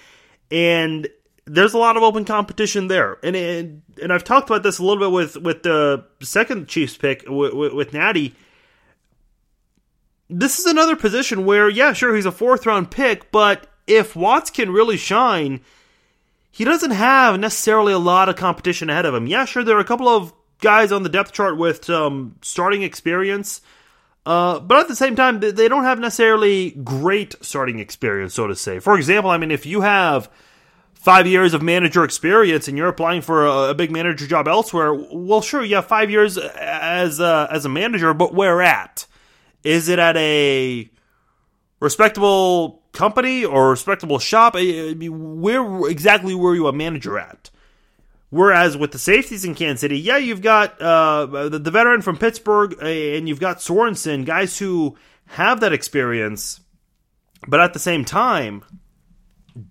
And 0.50 1.08
there's 1.46 1.74
a 1.74 1.78
lot 1.78 1.96
of 1.96 2.02
open 2.02 2.24
competition 2.24 2.88
there, 2.88 3.18
and 3.22 3.36
and, 3.36 3.82
and 4.02 4.12
I've 4.12 4.24
talked 4.24 4.50
about 4.50 4.62
this 4.62 4.78
a 4.78 4.84
little 4.84 5.02
bit 5.02 5.12
with 5.12 5.36
with 5.36 5.62
the 5.62 6.04
second 6.20 6.68
Chiefs 6.68 6.96
pick 6.96 7.24
with, 7.26 7.54
with, 7.54 7.72
with 7.72 7.90
Nnadi. 7.92 8.32
This 10.28 10.58
is 10.58 10.66
another 10.66 10.96
position 10.96 11.46
where, 11.46 11.68
yeah, 11.68 11.92
sure, 11.92 12.16
he's 12.16 12.26
a 12.26 12.32
fourth 12.32 12.66
round 12.66 12.90
pick, 12.90 13.30
but 13.30 13.68
if 13.86 14.16
Watts 14.16 14.50
can 14.50 14.72
really 14.72 14.96
shine, 14.96 15.60
he 16.50 16.64
doesn't 16.64 16.90
have 16.90 17.38
necessarily 17.38 17.92
a 17.92 17.98
lot 17.98 18.28
of 18.28 18.34
competition 18.34 18.90
ahead 18.90 19.06
of 19.06 19.14
him. 19.14 19.28
Yeah, 19.28 19.44
sure, 19.44 19.62
there 19.62 19.76
are 19.76 19.80
a 19.80 19.84
couple 19.84 20.08
of 20.08 20.32
guys 20.60 20.90
on 20.90 21.04
the 21.04 21.08
depth 21.08 21.32
chart 21.32 21.56
with 21.56 21.84
some 21.84 22.36
starting 22.42 22.82
experience. 22.82 23.60
Uh, 24.24 24.58
but 24.58 24.78
at 24.78 24.88
the 24.88 24.96
same 24.96 25.14
time, 25.14 25.38
they 25.38 25.68
don't 25.68 25.84
have 25.84 26.00
necessarily 26.00 26.72
great 26.72 27.36
starting 27.40 27.78
experience, 27.78 28.34
so 28.34 28.48
to 28.48 28.56
say. 28.56 28.80
For 28.80 28.96
example, 28.96 29.30
I 29.30 29.38
mean, 29.38 29.52
if 29.52 29.64
you 29.64 29.82
have 29.82 30.28
five 31.06 31.24
years 31.24 31.54
of 31.54 31.62
manager 31.62 32.02
experience 32.02 32.66
and 32.66 32.76
you're 32.76 32.88
applying 32.88 33.22
for 33.22 33.46
a, 33.46 33.70
a, 33.70 33.74
big 33.74 33.92
manager 33.92 34.26
job 34.26 34.48
elsewhere, 34.48 34.92
well, 34.92 35.40
sure, 35.40 35.62
you 35.62 35.76
have 35.76 35.86
five 35.86 36.10
years 36.10 36.36
as 36.36 37.20
a, 37.20 37.46
as 37.48 37.64
a 37.64 37.68
manager, 37.68 38.12
but 38.12 38.34
where 38.34 38.60
at? 38.60 39.06
Is 39.62 39.88
it 39.88 40.00
at 40.00 40.16
a 40.16 40.90
respectable 41.78 42.82
company 42.90 43.44
or 43.44 43.70
respectable 43.70 44.18
shop? 44.18 44.54
Where 44.54 45.88
exactly 45.88 46.34
were 46.34 46.56
you 46.56 46.66
a 46.66 46.72
manager 46.72 47.20
at? 47.20 47.50
Whereas 48.30 48.76
with 48.76 48.90
the 48.90 48.98
safeties 48.98 49.44
in 49.44 49.54
Kansas 49.54 49.82
City, 49.82 50.00
yeah, 50.00 50.16
you've 50.16 50.42
got 50.42 50.82
uh, 50.82 51.26
the, 51.26 51.60
the, 51.60 51.70
veteran 51.70 52.02
from 52.02 52.16
Pittsburgh 52.18 52.74
and 52.82 53.28
you've 53.28 53.38
got 53.38 53.58
Sorensen, 53.58 54.26
guys 54.26 54.58
who 54.58 54.96
have 55.26 55.60
that 55.60 55.72
experience, 55.72 56.58
but 57.46 57.60
at 57.60 57.74
the 57.74 57.78
same 57.78 58.04
time, 58.04 58.64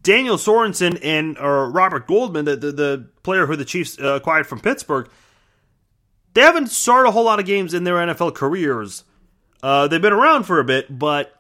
Daniel 0.02 0.38
Sorensen 0.38 1.00
and 1.04 1.38
or 1.38 1.70
Robert 1.70 2.08
Golden, 2.08 2.46
the, 2.46 2.56
the, 2.56 2.72
the 2.72 3.10
player 3.24 3.46
who 3.46 3.56
the 3.56 3.66
Chiefs 3.66 3.98
acquired 4.00 4.48
from 4.48 4.60
Pittsburgh, 4.60 5.10
they 6.34 6.42
haven't 6.42 6.68
started 6.68 7.10
a 7.10 7.12
whole 7.12 7.24
lot 7.24 7.40
of 7.40 7.46
games 7.46 7.74
in 7.74 7.84
their 7.84 7.96
NFL 7.96 8.36
careers. 8.36 9.04
Uh, 9.64 9.88
they've 9.88 10.02
been 10.02 10.14
around 10.14 10.44
for 10.44 10.60
a 10.60 10.64
bit, 10.64 11.00
but 11.00 11.34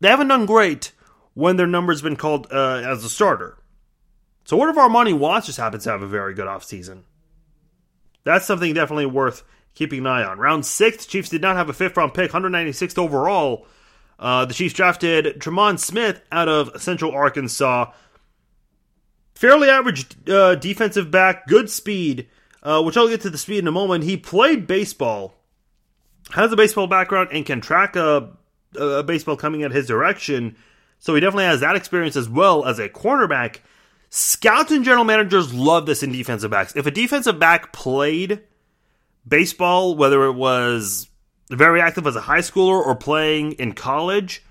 they 0.00 0.08
haven't 0.08 0.28
done 0.28 0.46
great 0.46 0.92
when 1.34 1.56
their 1.56 1.66
number's 1.66 2.02
been 2.02 2.16
called 2.16 2.46
uh, 2.50 2.82
as 2.84 3.04
a 3.04 3.08
starter. 3.08 3.58
So 4.44 4.56
what 4.56 4.68
if 4.68 4.76
Armani 4.76 5.12
Watts 5.12 5.46
just 5.46 5.58
happens 5.58 5.84
to 5.84 5.90
have 5.90 6.02
a 6.02 6.06
very 6.06 6.32
good 6.32 6.46
offseason? 6.46 7.02
That's 8.24 8.46
something 8.46 8.72
definitely 8.72 9.06
worth 9.06 9.42
keeping 9.74 10.00
an 10.00 10.06
eye 10.06 10.24
on. 10.24 10.38
Round 10.38 10.64
six, 10.64 11.06
Chiefs 11.06 11.28
did 11.28 11.42
not 11.42 11.56
have 11.56 11.68
a 11.68 11.72
fifth 11.72 11.96
round 11.96 12.14
pick, 12.14 12.30
196th 12.30 12.98
overall. 12.98 13.66
Uh, 14.18 14.44
the 14.44 14.54
Chiefs 14.54 14.74
drafted 14.74 15.40
Tremon 15.40 15.78
Smith 15.78 16.22
out 16.32 16.48
of 16.48 16.80
Central 16.80 17.12
Arkansas. 17.12 17.92
Fairly 19.34 19.68
average 19.68 20.06
uh, 20.28 20.54
defensive 20.54 21.10
back, 21.10 21.46
good 21.46 21.68
speed, 21.68 22.28
uh, 22.62 22.82
which 22.82 22.96
I'll 22.96 23.08
get 23.08 23.20
to 23.22 23.30
the 23.30 23.38
speed 23.38 23.58
in 23.58 23.68
a 23.68 23.72
moment. 23.72 24.04
He 24.04 24.16
played 24.16 24.66
baseball, 24.66 25.34
has 26.30 26.50
a 26.50 26.56
baseball 26.56 26.86
background, 26.86 27.28
and 27.32 27.44
can 27.44 27.60
track 27.60 27.96
a, 27.96 28.30
a 28.78 29.02
baseball 29.02 29.36
coming 29.36 29.62
at 29.62 29.72
his 29.72 29.86
direction. 29.86 30.56
So 30.98 31.14
he 31.14 31.20
definitely 31.20 31.44
has 31.44 31.60
that 31.60 31.76
experience 31.76 32.16
as 32.16 32.28
well 32.28 32.64
as 32.64 32.78
a 32.78 32.88
cornerback. 32.88 33.58
Scouts 34.08 34.70
and 34.70 34.84
general 34.84 35.04
managers 35.04 35.52
love 35.52 35.84
this 35.84 36.02
in 36.02 36.12
defensive 36.12 36.50
backs. 36.50 36.74
If 36.74 36.86
a 36.86 36.90
defensive 36.90 37.38
back 37.38 37.74
played 37.74 38.40
baseball, 39.28 39.94
whether 39.94 40.24
it 40.24 40.32
was 40.32 41.08
very 41.50 41.80
active 41.80 42.06
as 42.06 42.16
a 42.16 42.22
high 42.22 42.40
schooler 42.40 42.84
or 42.84 42.94
playing 42.94 43.52
in 43.52 43.72
college, 43.72 44.42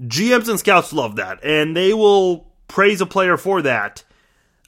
GMs 0.00 0.48
and 0.48 0.58
scouts 0.58 0.92
love 0.92 1.16
that, 1.16 1.44
and 1.44 1.76
they 1.76 1.92
will 1.92 2.52
praise 2.68 3.00
a 3.00 3.06
player 3.06 3.36
for 3.36 3.62
that 3.62 4.02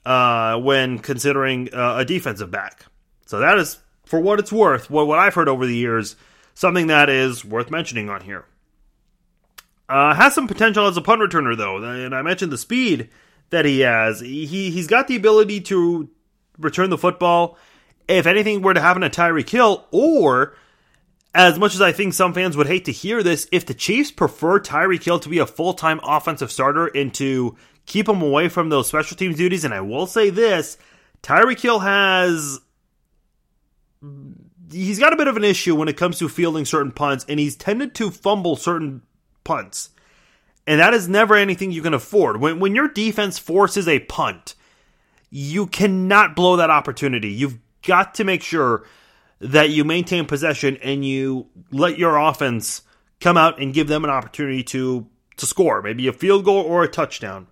uh, 0.05 0.59
when 0.59 0.99
considering 0.99 1.73
uh, 1.73 1.97
a 1.99 2.05
defensive 2.05 2.51
back. 2.51 2.85
So 3.25 3.39
that 3.39 3.57
is, 3.57 3.79
for 4.05 4.19
what 4.19 4.39
it's 4.39 4.51
worth, 4.51 4.89
what, 4.89 5.07
what 5.07 5.19
I've 5.19 5.33
heard 5.33 5.49
over 5.49 5.65
the 5.65 5.75
years, 5.75 6.15
something 6.53 6.87
that 6.87 7.09
is 7.09 7.43
worth 7.43 7.71
mentioning 7.71 8.09
on 8.09 8.21
here. 8.21 8.45
Uh, 9.89 10.13
has 10.13 10.33
some 10.33 10.47
potential 10.47 10.87
as 10.87 10.97
a 10.97 11.01
punt 11.01 11.21
returner, 11.21 11.57
though, 11.57 11.77
and 11.77 12.15
I 12.15 12.21
mentioned 12.21 12.51
the 12.51 12.57
speed 12.57 13.09
that 13.49 13.65
he 13.65 13.81
has. 13.81 14.21
He 14.21 14.45
he's 14.71 14.87
got 14.87 15.07
the 15.07 15.15
ability 15.15 15.61
to 15.61 16.09
return 16.57 16.89
the 16.89 16.97
football. 16.97 17.57
If 18.07 18.25
anything 18.25 18.61
were 18.61 18.73
to 18.73 18.81
happen 18.81 19.01
to 19.01 19.09
Tyreek 19.09 19.49
Hill, 19.49 19.85
or 19.91 20.55
as 21.33 21.57
much 21.57 21.73
as 21.73 21.81
I 21.81 21.91
think 21.91 22.13
some 22.13 22.33
fans 22.33 22.55
would 22.55 22.67
hate 22.67 22.85
to 22.85 22.91
hear 22.91 23.23
this, 23.23 23.47
if 23.51 23.65
the 23.65 23.73
Chiefs 23.73 24.11
prefer 24.11 24.59
Tyreek 24.59 25.03
Hill 25.03 25.19
to 25.19 25.29
be 25.29 25.39
a 25.39 25.45
full 25.45 25.73
time 25.73 25.99
offensive 26.03 26.51
starter 26.51 26.87
and 26.87 27.13
to 27.15 27.55
keep 27.85 28.07
him 28.07 28.21
away 28.21 28.49
from 28.49 28.69
those 28.69 28.87
special 28.87 29.17
teams 29.17 29.37
duties, 29.37 29.63
and 29.63 29.73
I 29.73 29.81
will 29.81 30.05
say 30.05 30.29
this 30.29 30.77
Tyreek 31.21 31.59
Hill 31.59 31.79
has. 31.79 32.59
He's 34.71 34.99
got 34.99 35.13
a 35.13 35.17
bit 35.17 35.27
of 35.27 35.37
an 35.37 35.43
issue 35.43 35.75
when 35.75 35.87
it 35.87 35.97
comes 35.97 36.19
to 36.19 36.27
fielding 36.27 36.65
certain 36.65 36.91
punts, 36.91 37.25
and 37.29 37.39
he's 37.39 37.55
tended 37.55 37.93
to 37.95 38.11
fumble 38.11 38.55
certain 38.55 39.03
punts. 39.43 39.89
And 40.65 40.79
that 40.79 40.93
is 40.93 41.07
never 41.07 41.35
anything 41.35 41.71
you 41.71 41.81
can 41.81 41.93
afford. 41.93 42.37
When, 42.37 42.59
when 42.59 42.73
your 42.73 42.87
defense 42.87 43.37
forces 43.37 43.87
a 43.87 43.99
punt, 43.99 44.55
you 45.29 45.67
cannot 45.67 46.35
blow 46.35 46.55
that 46.55 46.69
opportunity. 46.69 47.29
You've 47.29 47.59
got 47.85 48.15
to 48.15 48.23
make 48.23 48.41
sure 48.41 48.85
that 49.43 49.69
you 49.69 49.83
maintain 49.83 50.25
possession 50.25 50.77
and 50.81 51.05
you 51.05 51.47
let 51.71 51.97
your 51.97 52.17
offense 52.17 52.81
come 53.19 53.37
out 53.37 53.61
and 53.61 53.73
give 53.73 53.87
them 53.87 54.03
an 54.03 54.09
opportunity 54.09 54.63
to 54.63 55.07
to 55.35 55.45
score, 55.45 55.81
maybe 55.81 56.07
a 56.07 56.13
field 56.13 56.45
goal 56.45 56.61
or 56.61 56.83
a 56.83 56.87
touchdown. 56.87 57.47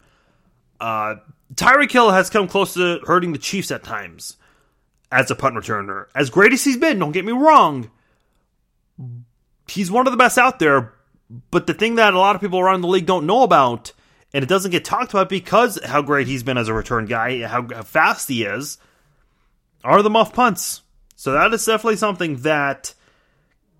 Uh, 0.79 1.15
Tyreek 1.55 1.91
Hill 1.91 2.11
has 2.11 2.29
come 2.29 2.47
close 2.47 2.75
to 2.75 2.99
hurting 3.05 3.33
the 3.33 3.39
Chiefs 3.39 3.71
at 3.71 3.83
times 3.83 4.37
as 5.11 5.31
a 5.31 5.35
punt 5.35 5.55
returner. 5.55 6.05
As 6.15 6.29
great 6.29 6.53
as 6.53 6.63
he's 6.63 6.77
been, 6.77 6.99
don't 6.99 7.11
get 7.11 7.25
me 7.25 7.31
wrong, 7.31 7.89
he's 9.67 9.89
one 9.89 10.07
of 10.07 10.11
the 10.11 10.17
best 10.17 10.37
out 10.37 10.59
there. 10.59 10.93
But 11.49 11.65
the 11.65 11.73
thing 11.73 11.95
that 11.95 12.13
a 12.13 12.19
lot 12.19 12.35
of 12.35 12.41
people 12.41 12.59
around 12.59 12.81
the 12.81 12.87
league 12.87 13.05
don't 13.05 13.25
know 13.25 13.43
about, 13.43 13.93
and 14.33 14.43
it 14.43 14.47
doesn't 14.47 14.71
get 14.71 14.85
talked 14.85 15.11
about 15.11 15.29
because 15.29 15.79
how 15.83 16.01
great 16.01 16.27
he's 16.27 16.43
been 16.43 16.57
as 16.57 16.67
a 16.67 16.73
return 16.73 17.05
guy, 17.05 17.41
how, 17.41 17.67
how 17.73 17.83
fast 17.83 18.27
he 18.27 18.43
is, 18.43 18.77
are 19.83 20.03
the 20.03 20.09
muff 20.09 20.33
punts. 20.33 20.83
So 21.21 21.33
that 21.33 21.53
is 21.53 21.63
definitely 21.63 21.97
something 21.97 22.37
that 22.37 22.95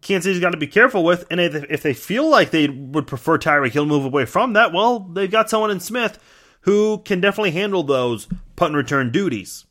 Kansas 0.01 0.25
City's 0.25 0.41
got 0.41 0.51
to 0.51 0.57
be 0.57 0.67
careful 0.67 1.03
with. 1.03 1.25
And 1.31 1.39
if, 1.39 1.55
if 1.71 1.81
they 1.81 1.95
feel 1.95 2.29
like 2.29 2.51
they 2.51 2.67
would 2.67 3.07
prefer 3.07 3.39
Tyreek 3.39 3.71
Hill 3.71 3.87
move 3.87 4.05
away 4.05 4.25
from 4.25 4.53
that, 4.53 4.71
well, 4.71 4.99
they've 4.99 5.31
got 5.31 5.49
someone 5.49 5.71
in 5.71 5.79
Smith 5.79 6.19
who 6.61 6.99
can 6.99 7.19
definitely 7.19 7.49
handle 7.49 7.81
those 7.81 8.27
punt 8.55 8.73
and 8.73 8.75
return 8.75 9.11
duties. 9.11 9.65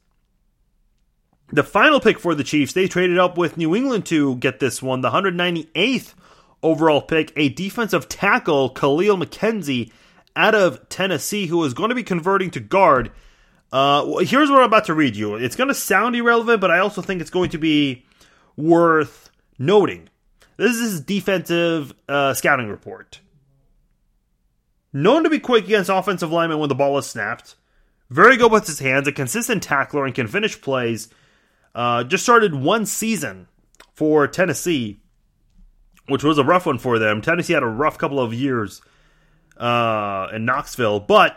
The 1.53 1.63
final 1.63 2.01
pick 2.01 2.19
for 2.19 2.35
the 2.35 2.43
Chiefs, 2.43 2.73
they 2.73 2.89
traded 2.89 3.21
up 3.21 3.39
with 3.39 3.57
New 3.57 3.77
England 3.77 4.05
to 4.07 4.35
get 4.39 4.59
this 4.59 4.83
one, 4.83 5.01
the 5.01 5.11
198th 5.11 6.15
overall 6.65 7.03
pick, 7.03 7.33
a 7.37 7.51
defensive 7.51 8.09
tackle, 8.09 8.75
Kahlil 8.75 9.23
McKenzie, 9.23 9.93
out 10.35 10.57
of 10.57 10.89
Tennessee, 10.89 11.47
who 11.47 11.63
is 11.63 11.75
going 11.75 11.91
to 11.91 11.95
be 11.95 12.03
converting 12.03 12.51
to 12.51 12.59
guard. 12.59 13.13
Uh, 13.73 14.19
here's 14.19 14.51
what 14.51 14.59
I'm 14.59 14.65
about 14.65 14.87
to 14.87 14.95
read 14.95 15.15
you. 15.15 15.37
It's 15.37 15.57
going 15.57 15.69
to 15.69 15.75
sound 15.75 16.17
irrelevant, 16.17 16.61
but 16.61 16.71
I 16.71 16.81
also 16.81 17.03
think 17.03 17.21
it's 17.21 17.31
going 17.31 17.51
to 17.51 17.59
be 17.59 18.05
worth 18.57 19.31
noting. 19.59 20.09
This 20.57 20.77
is 20.77 21.01
defensive 21.01 21.95
uh, 22.09 22.35
scouting 22.35 22.69
report. 22.69 23.21
Known 24.93 25.23
to 25.23 25.31
be 25.31 25.39
quick 25.39 25.65
against 25.65 25.89
offensive 25.89 26.33
linemen 26.33 26.59
when 26.59 26.69
the 26.69 26.75
ball 26.75 26.99
is 26.99 27.07
snapped. 27.07 27.55
Very 28.11 28.37
good 28.37 28.51
with 28.51 28.67
his 28.67 28.81
hands, 28.81 29.07
a 29.07 29.13
consistent 29.13 29.63
tackler, 29.63 30.05
and 30.05 30.15
can 30.15 30.27
finish 30.27 30.61
plays. 30.61 31.09
Uh, 31.75 32.03
just 32.03 32.25
started 32.25 32.55
one 32.57 32.85
season 32.85 33.47
for 33.93 34.27
Tennessee, 34.27 35.01
which 36.09 36.25
was 36.25 36.39
a 36.39 36.45
rough 36.45 36.67
one 36.67 36.79
for 36.79 36.99
them. 36.99 37.21
Tennessee 37.21 37.53
had 37.53 37.63
a 37.63 37.69
rough 37.69 37.99
couple 37.99 38.19
of 38.19 38.35
years 38.35 38.83
uh, 39.57 40.27
in 40.33 40.45
Knoxville, 40.45 41.01
but 41.01 41.37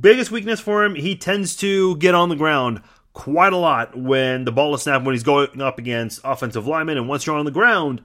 biggest 0.00 0.30
weakness 0.30 0.60
for 0.60 0.84
him, 0.84 0.94
he 0.94 1.16
tends 1.16 1.56
to 1.56 1.96
get 1.96 2.14
on 2.14 2.28
the 2.28 2.36
ground 2.36 2.82
quite 3.12 3.52
a 3.52 3.56
lot 3.56 3.96
when 3.98 4.44
the 4.44 4.52
ball 4.52 4.74
is 4.74 4.82
snapped 4.82 5.04
when 5.04 5.14
he's 5.14 5.22
going 5.22 5.60
up 5.60 5.78
against 5.78 6.20
offensive 6.24 6.66
linemen. 6.66 6.96
And 6.96 7.08
once 7.08 7.26
you're 7.26 7.36
on 7.36 7.44
the 7.44 7.50
ground, 7.50 8.02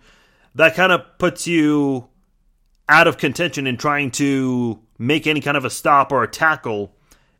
that 0.56 0.76
kind 0.76 0.92
of 0.92 1.02
puts 1.18 1.48
you 1.48 2.10
out 2.90 3.08
of 3.08 3.18
contention 3.18 3.68
in 3.68 3.78
trying 3.78 4.12
to 4.12 4.80
make 4.98 5.28
any 5.28 5.42
kind 5.42 5.58
of 5.58 5.66
a 5.66 5.70
stop 5.70 6.12
or 6.12 6.24
a 6.24 6.28
tackle 6.28 6.94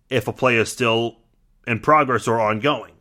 if 0.10 0.28
a 0.28 0.34
play 0.34 0.58
is 0.58 0.72
still 0.72 1.18
in 1.66 1.80
progress 1.80 2.28
or 2.28 2.40
ongoing. 2.40 2.94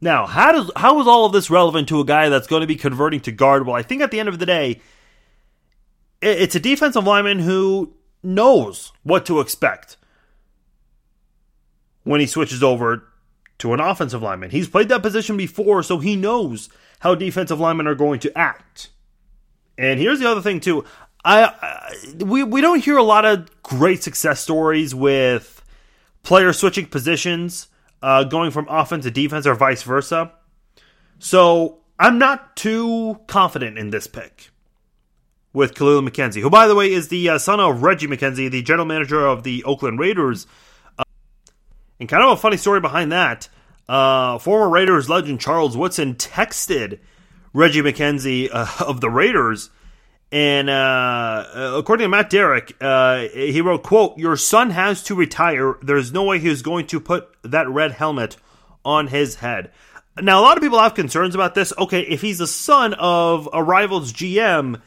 Now, 0.00 0.26
how 0.26 0.50
does 0.52 0.70
how 0.74 1.00
is 1.00 1.06
all 1.06 1.26
of 1.26 1.32
this 1.32 1.48
relevant 1.48 1.88
to 1.88 2.00
a 2.00 2.04
guy 2.04 2.28
that's 2.28 2.48
going 2.48 2.62
to 2.62 2.66
be 2.66 2.74
converting 2.74 3.20
to 3.20 3.32
guard? 3.32 3.66
Well, 3.66 3.76
I 3.76 3.82
think 3.82 4.02
at 4.02 4.10
the 4.10 4.18
end 4.18 4.28
of 4.28 4.40
the 4.40 4.46
day, 4.46 4.80
it's 6.20 6.56
a 6.56 6.60
defensive 6.60 7.04
lineman 7.04 7.38
who 7.38 7.94
knows 8.22 8.92
what 9.02 9.26
to 9.26 9.40
expect 9.40 9.96
when 12.04 12.20
he 12.20 12.26
switches 12.26 12.62
over 12.62 13.04
to 13.58 13.72
an 13.72 13.80
offensive 13.80 14.22
lineman. 14.22 14.50
He's 14.50 14.68
played 14.68 14.88
that 14.88 15.02
position 15.02 15.36
before, 15.36 15.82
so 15.82 15.98
he 15.98 16.16
knows 16.16 16.68
how 17.00 17.14
defensive 17.14 17.60
linemen 17.60 17.86
are 17.86 17.94
going 17.94 18.20
to 18.20 18.36
act. 18.36 18.90
And 19.78 19.98
here's 19.98 20.20
the 20.20 20.28
other 20.28 20.40
thing 20.40 20.60
too. 20.60 20.84
I, 21.24 21.44
I 21.44 22.24
we 22.24 22.42
we 22.42 22.60
don't 22.60 22.82
hear 22.82 22.96
a 22.96 23.02
lot 23.02 23.24
of 23.24 23.62
great 23.62 24.02
success 24.02 24.40
stories 24.40 24.94
with 24.94 25.62
players 26.22 26.58
switching 26.58 26.86
positions, 26.86 27.68
uh, 28.02 28.24
going 28.24 28.50
from 28.50 28.66
offense 28.68 29.04
to 29.04 29.10
defense 29.10 29.46
or 29.46 29.54
vice 29.54 29.82
versa. 29.82 30.32
So 31.18 31.78
I'm 31.98 32.18
not 32.18 32.56
too 32.56 33.20
confident 33.28 33.78
in 33.78 33.90
this 33.90 34.08
pick 34.08 34.50
with 35.52 35.74
Kahlil 35.74 36.06
McKenzie, 36.06 36.40
who, 36.40 36.50
by 36.50 36.66
the 36.66 36.74
way, 36.74 36.92
is 36.92 37.08
the 37.08 37.28
uh, 37.28 37.38
son 37.38 37.60
of 37.60 37.82
Reggie 37.82 38.06
McKenzie, 38.06 38.50
the 38.50 38.62
general 38.62 38.86
manager 38.86 39.26
of 39.26 39.42
the 39.42 39.64
Oakland 39.64 39.98
Raiders. 39.98 40.46
Uh, 40.98 41.04
and 42.00 42.08
kind 42.08 42.22
of 42.22 42.30
a 42.30 42.36
funny 42.36 42.56
story 42.56 42.80
behind 42.80 43.12
that. 43.12 43.48
Uh, 43.88 44.38
former 44.38 44.68
Raiders 44.68 45.10
legend 45.10 45.40
Charles 45.40 45.76
Woodson 45.76 46.14
texted 46.14 47.00
Reggie 47.52 47.82
McKenzie 47.82 48.48
uh, 48.50 48.66
of 48.86 49.00
the 49.00 49.10
Raiders. 49.10 49.70
And 50.30 50.70
uh, 50.70 50.72
uh, 51.54 51.74
according 51.76 52.04
to 52.04 52.08
Matt 52.08 52.30
Derrick, 52.30 52.74
he 52.80 53.60
wrote, 53.60 53.82
"quote 53.82 54.16
Your 54.16 54.38
son 54.38 54.70
has 54.70 55.02
to 55.02 55.14
retire. 55.14 55.76
There's 55.82 56.10
no 56.10 56.24
way 56.24 56.38
he's 56.38 56.62
going 56.62 56.86
to 56.86 57.00
put 57.00 57.28
that 57.42 57.68
red 57.68 57.92
helmet 57.92 58.38
on 58.82 59.08
his 59.08 59.36
head." 59.36 59.70
Now, 60.20 60.40
a 60.40 60.42
lot 60.42 60.56
of 60.56 60.62
people 60.62 60.78
have 60.78 60.94
concerns 60.94 61.34
about 61.34 61.54
this. 61.54 61.74
Okay, 61.76 62.00
if 62.00 62.22
he's 62.22 62.38
the 62.38 62.46
son 62.46 62.94
of 62.94 63.46
a 63.52 63.62
rival's 63.62 64.10
GM, 64.10 64.80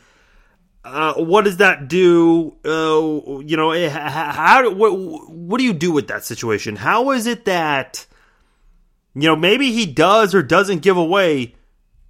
uh, 0.86 1.14
what 1.16 1.46
does 1.46 1.58
that 1.58 1.88
do? 1.88 2.56
Uh, 2.64 3.40
you 3.40 3.58
know, 3.58 3.72
eh, 3.72 3.90
how 3.90 4.70
what 4.72 4.92
what 5.30 5.58
do 5.58 5.64
you 5.64 5.74
do 5.74 5.92
with 5.92 6.08
that 6.08 6.24
situation? 6.24 6.78
How 6.78 7.12
is 7.12 7.28
it 7.28 7.46
that 7.46 8.06
you 9.14 9.28
know 9.28 9.36
maybe 9.36 9.72
he 9.72 9.86
does 9.86 10.34
or 10.34 10.42
doesn't 10.42 10.80
give 10.80 10.96
away 10.96 11.56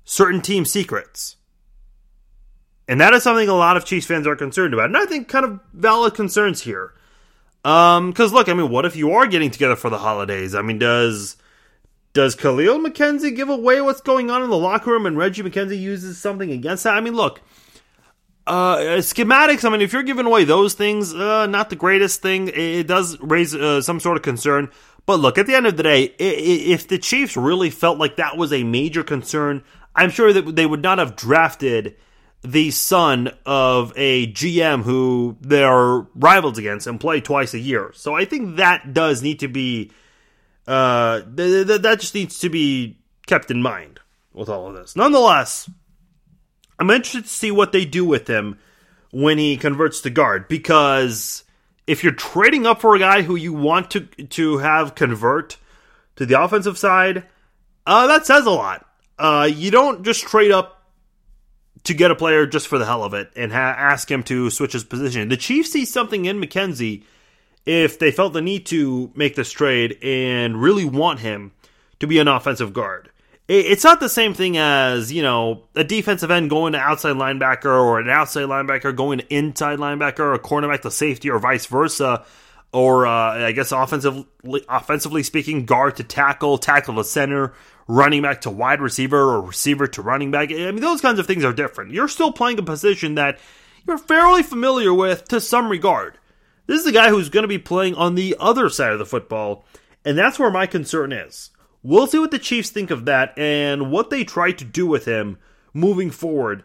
certain 0.05 0.39
team 0.39 0.63
secrets. 0.63 1.35
And 2.87 3.01
that 3.01 3.13
is 3.13 3.23
something 3.23 3.49
a 3.49 3.55
lot 3.55 3.75
of 3.75 3.83
Chiefs 3.83 4.05
fans 4.05 4.27
are 4.27 4.35
concerned 4.35 4.73
about. 4.73 4.85
And 4.85 4.97
I 4.97 5.05
think 5.05 5.27
kind 5.27 5.43
of 5.43 5.59
valid 5.73 6.13
concerns 6.13 6.61
here. 6.61 6.93
Um, 7.65 8.11
because 8.11 8.31
look, 8.31 8.47
I 8.47 8.53
mean, 8.53 8.69
what 8.69 8.85
if 8.85 8.95
you 8.95 9.11
are 9.11 9.25
getting 9.25 9.49
together 9.49 9.75
for 9.75 9.89
the 9.89 9.97
holidays? 9.97 10.53
I 10.53 10.61
mean, 10.61 10.77
does 10.77 11.35
does 12.13 12.35
Kahlil 12.35 12.85
McKenzie 12.85 13.35
give 13.35 13.49
away 13.49 13.81
what's 13.81 14.01
going 14.01 14.29
on 14.29 14.43
in 14.43 14.51
the 14.51 14.57
locker 14.57 14.91
room 14.91 15.07
and 15.07 15.17
Reggie 15.17 15.41
McKenzie 15.41 15.79
uses 15.79 16.19
something 16.19 16.51
against 16.51 16.83
that? 16.83 16.93
I 16.93 17.01
mean, 17.01 17.15
look, 17.15 17.41
uh, 18.47 18.77
schematics, 18.99 19.65
I 19.65 19.69
mean, 19.69 19.81
if 19.81 19.91
you're 19.91 20.03
giving 20.03 20.25
away 20.25 20.43
those 20.43 20.73
things, 20.73 21.13
uh, 21.13 21.47
not 21.47 21.69
the 21.69 21.75
greatest 21.75 22.21
thing. 22.21 22.49
It 22.53 22.87
does 22.87 23.19
raise 23.19 23.55
uh, 23.55 23.81
some 23.81 23.99
sort 23.99 24.17
of 24.17 24.23
concern. 24.23 24.69
But 25.05 25.19
look, 25.19 25.37
at 25.37 25.47
the 25.47 25.55
end 25.55 25.67
of 25.67 25.77
the 25.77 25.83
day, 25.83 26.03
if 26.19 26.87
the 26.87 26.97
Chiefs 26.97 27.37
really 27.37 27.69
felt 27.69 27.97
like 27.97 28.15
that 28.17 28.37
was 28.37 28.51
a 28.51 28.63
major 28.63 29.03
concern, 29.03 29.63
I'm 29.95 30.09
sure 30.09 30.33
that 30.33 30.55
they 30.55 30.65
would 30.65 30.81
not 30.81 30.97
have 30.97 31.15
drafted 31.15 31.95
the 32.43 32.69
son 32.71 33.31
of 33.45 33.93
a 33.95 34.27
GM 34.31 34.83
who 34.83 35.37
they're 35.41 36.05
rivals 36.15 36.57
against 36.57 36.85
and 36.85 36.99
play 36.99 37.21
twice 37.21 37.53
a 37.53 37.59
year. 37.59 37.91
So 37.95 38.13
I 38.13 38.25
think 38.25 38.57
that 38.57 38.93
does 38.93 39.23
need 39.23 39.39
to 39.39 39.47
be 39.47 39.91
uh, 40.67 41.21
th- 41.21 41.67
th- 41.67 41.81
that 41.81 41.99
just 41.99 42.15
needs 42.15 42.39
to 42.39 42.49
be 42.49 42.99
kept 43.25 43.49
in 43.51 43.61
mind 43.61 43.99
with 44.33 44.49
all 44.49 44.67
of 44.67 44.75
this. 44.75 44.95
Nonetheless, 44.95 45.69
I'm 46.79 46.89
interested 46.89 47.23
to 47.23 47.29
see 47.29 47.51
what 47.51 47.71
they 47.71 47.85
do 47.85 48.05
with 48.05 48.27
him 48.27 48.59
when 49.11 49.37
he 49.37 49.57
converts 49.57 50.01
to 50.01 50.09
guard 50.09 50.47
because 50.47 51.43
if 51.87 52.03
you're 52.03 52.13
trading 52.13 52.65
up 52.65 52.81
for 52.81 52.95
a 52.95 52.99
guy 52.99 53.21
who 53.21 53.35
you 53.35 53.53
want 53.53 53.91
to 53.91 54.01
to 54.01 54.57
have 54.57 54.95
convert 54.95 55.57
to 56.15 56.25
the 56.25 56.41
offensive 56.41 56.77
side, 56.77 57.25
uh, 57.85 58.07
that 58.07 58.25
says 58.25 58.45
a 58.45 58.51
lot. 58.51 58.85
Uh, 59.17 59.49
you 59.51 59.71
don't 59.71 60.03
just 60.03 60.23
trade 60.23 60.51
up 60.51 60.83
to 61.83 61.93
get 61.93 62.11
a 62.11 62.15
player 62.15 62.45
just 62.45 62.67
for 62.67 62.77
the 62.77 62.85
hell 62.85 63.03
of 63.03 63.13
it 63.13 63.31
and 63.35 63.51
ha- 63.51 63.75
ask 63.77 64.09
him 64.09 64.23
to 64.23 64.49
switch 64.49 64.73
his 64.73 64.83
position. 64.83 65.29
The 65.29 65.37
Chiefs 65.37 65.71
see 65.71 65.85
something 65.85 66.25
in 66.25 66.41
McKenzie 66.41 67.03
if 67.65 67.99
they 67.99 68.11
felt 68.11 68.33
the 68.33 68.41
need 68.41 68.65
to 68.67 69.11
make 69.15 69.35
this 69.35 69.51
trade 69.51 69.97
and 70.03 70.61
really 70.61 70.85
want 70.85 71.19
him 71.19 71.51
to 71.99 72.07
be 72.07 72.19
an 72.19 72.27
offensive 72.27 72.73
guard. 72.73 73.09
It's 73.47 73.83
not 73.83 73.99
the 73.99 74.09
same 74.09 74.33
thing 74.33 74.57
as, 74.57 75.13
you 75.13 75.21
know, 75.21 75.65
a 75.75 75.83
defensive 75.83 76.31
end 76.31 76.49
going 76.49 76.73
to 76.73 76.79
outside 76.79 77.15
linebacker 77.15 77.65
or 77.65 77.99
an 77.99 78.09
outside 78.09 78.45
linebacker 78.45 78.95
going 78.95 79.19
to 79.19 79.33
inside 79.33 79.77
linebacker 79.77 80.19
or 80.19 80.33
a 80.33 80.39
cornerback 80.39 80.81
to 80.81 80.89
safety 80.89 81.29
or 81.29 81.37
vice 81.37 81.67
versa. 81.67 82.25
Or 82.73 83.07
uh, 83.07 83.45
I 83.45 83.51
guess 83.53 83.71
offensively, 83.71 84.25
offensively 84.67 85.23
speaking, 85.23 85.65
guard 85.65 85.95
to 85.97 86.03
tackle, 86.03 86.57
tackle 86.57 86.95
to 86.95 87.03
center, 87.03 87.53
running 87.87 88.23
back 88.23 88.41
to 88.41 88.49
wide 88.49 88.81
receiver 88.81 89.17
or 89.17 89.41
receiver 89.41 89.87
to 89.87 90.01
running 90.01 90.31
back. 90.31 90.51
I 90.51 90.71
mean, 90.71 90.81
those 90.81 90.99
kinds 90.99 91.19
of 91.19 91.27
things 91.27 91.45
are 91.45 91.53
different. 91.53 91.93
You're 91.93 92.09
still 92.09 92.33
playing 92.33 92.59
a 92.59 92.63
position 92.63 93.15
that 93.15 93.39
you're 93.87 93.97
fairly 93.97 94.43
familiar 94.43 94.93
with 94.93 95.27
to 95.29 95.39
some 95.39 95.69
regard. 95.69 96.17
This 96.67 96.81
is 96.81 96.87
a 96.87 96.91
guy 96.91 97.09
who's 97.09 97.29
going 97.29 97.43
to 97.43 97.47
be 97.47 97.59
playing 97.59 97.95
on 97.95 98.15
the 98.15 98.35
other 98.39 98.69
side 98.69 98.91
of 98.91 98.99
the 98.99 99.05
football, 99.05 99.63
and 100.03 100.17
that's 100.17 100.39
where 100.39 100.51
my 100.51 100.65
concern 100.65 101.13
is. 101.13 101.51
We'll 101.85 102.07
see 102.07 102.17
what 102.17 102.31
the 102.31 102.39
Chiefs 102.39 102.71
think 102.71 102.89
of 102.89 103.05
that 103.05 103.37
and 103.37 103.91
what 103.91 104.09
they 104.09 104.23
try 104.23 104.51
to 104.51 104.65
do 104.65 104.87
with 104.87 105.05
him 105.05 105.37
moving 105.71 106.09
forward 106.09 106.63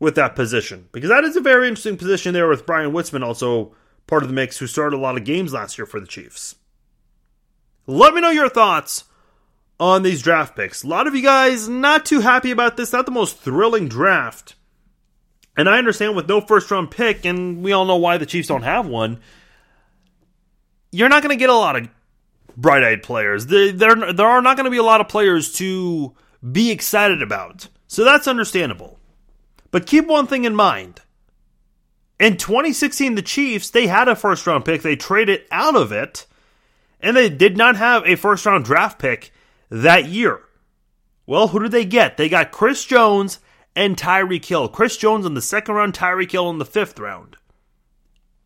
with 0.00 0.14
that 0.14 0.34
position. 0.34 0.88
Because 0.92 1.10
that 1.10 1.24
is 1.24 1.36
a 1.36 1.42
very 1.42 1.68
interesting 1.68 1.98
position 1.98 2.32
there 2.32 2.48
with 2.48 2.64
Bryan 2.64 2.92
Witzmann 2.92 3.22
also 3.22 3.74
part 4.06 4.22
of 4.22 4.30
the 4.30 4.34
mix, 4.34 4.56
who 4.56 4.66
started 4.66 4.96
a 4.96 5.00
lot 5.00 5.18
of 5.18 5.24
games 5.24 5.52
last 5.52 5.76
year 5.76 5.84
for 5.84 6.00
the 6.00 6.06
Chiefs. 6.06 6.54
Let 7.86 8.14
me 8.14 8.22
know 8.22 8.30
your 8.30 8.48
thoughts 8.48 9.04
on 9.78 10.04
these 10.04 10.22
draft 10.22 10.56
picks. 10.56 10.82
A 10.82 10.86
lot 10.86 11.06
of 11.06 11.14
you 11.14 11.22
guys 11.22 11.68
not 11.68 12.06
too 12.06 12.20
happy 12.20 12.50
about 12.50 12.78
this, 12.78 12.94
not 12.94 13.04
the 13.04 13.12
most 13.12 13.36
thrilling 13.36 13.88
draft. 13.88 14.54
And 15.54 15.68
I 15.68 15.76
understand 15.76 16.16
with 16.16 16.30
no 16.30 16.40
first 16.40 16.70
round 16.70 16.90
pick, 16.90 17.26
and 17.26 17.62
we 17.62 17.72
all 17.72 17.84
know 17.84 17.96
why 17.96 18.16
the 18.16 18.24
Chiefs 18.24 18.48
don't 18.48 18.62
have 18.62 18.86
one, 18.86 19.20
you're 20.92 21.10
not 21.10 21.22
going 21.22 21.36
to 21.36 21.38
get 21.38 21.50
a 21.50 21.54
lot 21.54 21.76
of 21.76 21.90
bright 22.58 22.82
eyed 22.82 23.02
players. 23.02 23.46
There, 23.46 23.72
there, 23.72 24.26
are 24.26 24.42
not 24.42 24.56
going 24.56 24.64
to 24.64 24.70
be 24.70 24.76
a 24.76 24.82
lot 24.82 25.00
of 25.00 25.08
players 25.08 25.52
to 25.54 26.14
be 26.52 26.70
excited 26.70 27.22
about. 27.22 27.68
So 27.86 28.04
that's 28.04 28.28
understandable. 28.28 28.98
But 29.70 29.86
keep 29.86 30.06
one 30.06 30.26
thing 30.26 30.44
in 30.44 30.54
mind. 30.54 31.00
In 32.18 32.36
2016, 32.36 33.14
the 33.14 33.22
Chiefs, 33.22 33.70
they 33.70 33.86
had 33.86 34.08
a 34.08 34.16
first 34.16 34.46
round 34.46 34.64
pick. 34.64 34.82
They 34.82 34.96
traded 34.96 35.42
out 35.52 35.76
of 35.76 35.92
it, 35.92 36.26
and 37.00 37.16
they 37.16 37.28
did 37.28 37.56
not 37.56 37.76
have 37.76 38.02
a 38.04 38.16
first 38.16 38.44
round 38.44 38.64
draft 38.64 38.98
pick 38.98 39.32
that 39.70 40.06
year. 40.06 40.40
Well, 41.26 41.48
who 41.48 41.60
did 41.60 41.70
they 41.70 41.84
get? 41.84 42.16
They 42.16 42.28
got 42.28 42.50
Chris 42.50 42.84
Jones 42.84 43.38
and 43.76 43.96
Tyreek 43.96 44.44
Hill. 44.44 44.68
Chris 44.68 44.96
Jones 44.96 45.24
in 45.24 45.34
the 45.34 45.42
second 45.42 45.76
round, 45.76 45.94
Tyreek 45.94 46.32
Hill 46.32 46.50
in 46.50 46.58
the 46.58 46.64
fifth 46.64 46.98
round. 46.98 47.36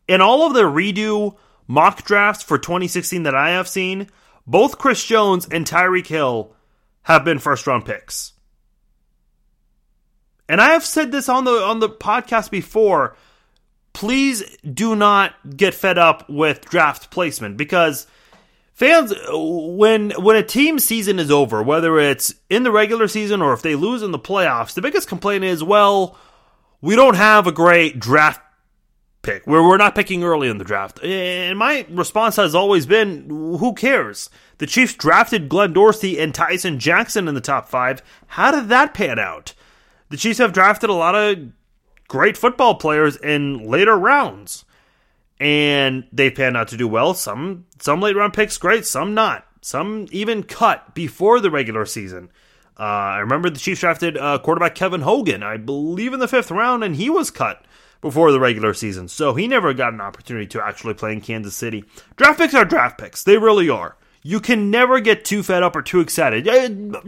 in 0.07 0.21
all 0.21 0.45
of 0.45 0.53
the 0.53 0.63
redo 0.63 1.37
mock 1.67 2.03
drafts 2.03 2.43
for 2.43 2.57
2016 2.57 3.23
that 3.23 3.35
I 3.35 3.51
have 3.51 3.67
seen, 3.67 4.07
both 4.45 4.77
Chris 4.77 5.03
Jones 5.03 5.47
and 5.49 5.65
Tyreek 5.65 6.07
Hill 6.07 6.53
have 7.03 7.23
been 7.23 7.39
first 7.39 7.67
round 7.67 7.85
picks. 7.85 8.33
And 10.49 10.59
I 10.59 10.71
have 10.71 10.85
said 10.85 11.11
this 11.11 11.29
on 11.29 11.45
the 11.45 11.51
on 11.51 11.79
the 11.79 11.89
podcast 11.89 12.51
before. 12.51 13.15
Please 13.93 14.57
do 14.61 14.95
not 14.95 15.33
get 15.55 15.73
fed 15.73 15.97
up 15.97 16.29
with 16.29 16.65
draft 16.65 17.11
placement 17.11 17.57
because 17.57 18.07
fans 18.73 19.13
when 19.29 20.11
when 20.11 20.35
a 20.35 20.43
team 20.43 20.79
season 20.79 21.19
is 21.19 21.31
over, 21.31 21.63
whether 21.63 21.97
it's 21.99 22.33
in 22.49 22.63
the 22.63 22.71
regular 22.71 23.07
season 23.07 23.41
or 23.41 23.53
if 23.53 23.61
they 23.61 23.75
lose 23.75 24.01
in 24.01 24.11
the 24.11 24.19
playoffs, 24.19 24.73
the 24.73 24.81
biggest 24.81 25.07
complaint 25.07 25.43
is, 25.43 25.63
well, 25.63 26.17
we 26.81 26.95
don't 26.95 27.15
have 27.15 27.47
a 27.47 27.51
great 27.51 27.99
draft 27.99 28.41
pick. 29.23 29.47
Where 29.47 29.63
we're 29.63 29.77
not 29.77 29.95
picking 29.95 30.23
early 30.23 30.47
in 30.47 30.59
the 30.59 30.63
draft. 30.63 31.03
And 31.03 31.57
my 31.57 31.87
response 31.89 32.35
has 32.35 32.53
always 32.53 32.85
been, 32.85 33.27
who 33.29 33.73
cares? 33.73 34.29
The 34.59 34.67
Chiefs 34.67 34.93
drafted 34.93 35.49
Glenn 35.49 35.73
Dorsey 35.73 36.19
and 36.19 36.35
Tyson 36.35 36.77
Jackson 36.77 37.27
in 37.27 37.33
the 37.33 37.41
top 37.41 37.67
five. 37.67 38.03
How 38.27 38.51
did 38.51 38.69
that 38.69 38.93
pan 38.93 39.17
out? 39.17 39.53
The 40.09 40.17
Chiefs 40.17 40.37
have 40.37 40.53
drafted 40.53 40.91
a 40.91 40.93
lot 40.93 41.15
of 41.15 41.51
great 42.07 42.37
football 42.37 42.75
players 42.75 43.15
in 43.15 43.67
later 43.67 43.97
rounds. 43.97 44.65
And 45.39 46.05
they 46.13 46.29
panned 46.29 46.55
out 46.55 46.67
to 46.67 46.77
do 46.77 46.87
well. 46.87 47.15
Some 47.15 47.65
some 47.79 47.99
late 47.99 48.15
round 48.15 48.33
picks 48.33 48.57
great, 48.57 48.85
some 48.85 49.13
not. 49.13 49.45
Some 49.61 50.07
even 50.11 50.43
cut 50.43 50.93
before 50.93 51.39
the 51.39 51.49
regular 51.49 51.85
season. 51.85 52.29
Uh, 52.79 52.83
I 52.83 53.19
remember 53.19 53.49
the 53.49 53.59
Chiefs 53.59 53.81
drafted 53.81 54.17
uh, 54.17 54.37
quarterback 54.39 54.75
Kevin 54.75 55.01
Hogan, 55.01 55.43
I 55.43 55.57
believe 55.57 56.13
in 56.13 56.19
the 56.19 56.27
fifth 56.27 56.51
round, 56.51 56.83
and 56.83 56.95
he 56.95 57.09
was 57.09 57.29
cut 57.29 57.65
before 58.03 58.31
the 58.31 58.39
regular 58.39 58.75
season. 58.75 59.07
So 59.07 59.33
he 59.33 59.47
never 59.47 59.73
got 59.73 59.93
an 59.93 60.01
opportunity 60.01 60.45
to 60.47 60.63
actually 60.63 60.93
play 60.93 61.13
in 61.13 61.21
Kansas 61.21 61.55
City. 61.55 61.85
Draft 62.17 62.37
picks 62.37 62.53
are 62.53 62.65
draft 62.65 62.99
picks. 62.99 63.23
They 63.23 63.37
really 63.37 63.69
are. 63.69 63.95
You 64.21 64.39
can 64.39 64.69
never 64.69 64.99
get 64.99 65.25
too 65.25 65.41
fed 65.41 65.63
up 65.63 65.75
or 65.75 65.81
too 65.81 66.01
excited. 66.01 66.45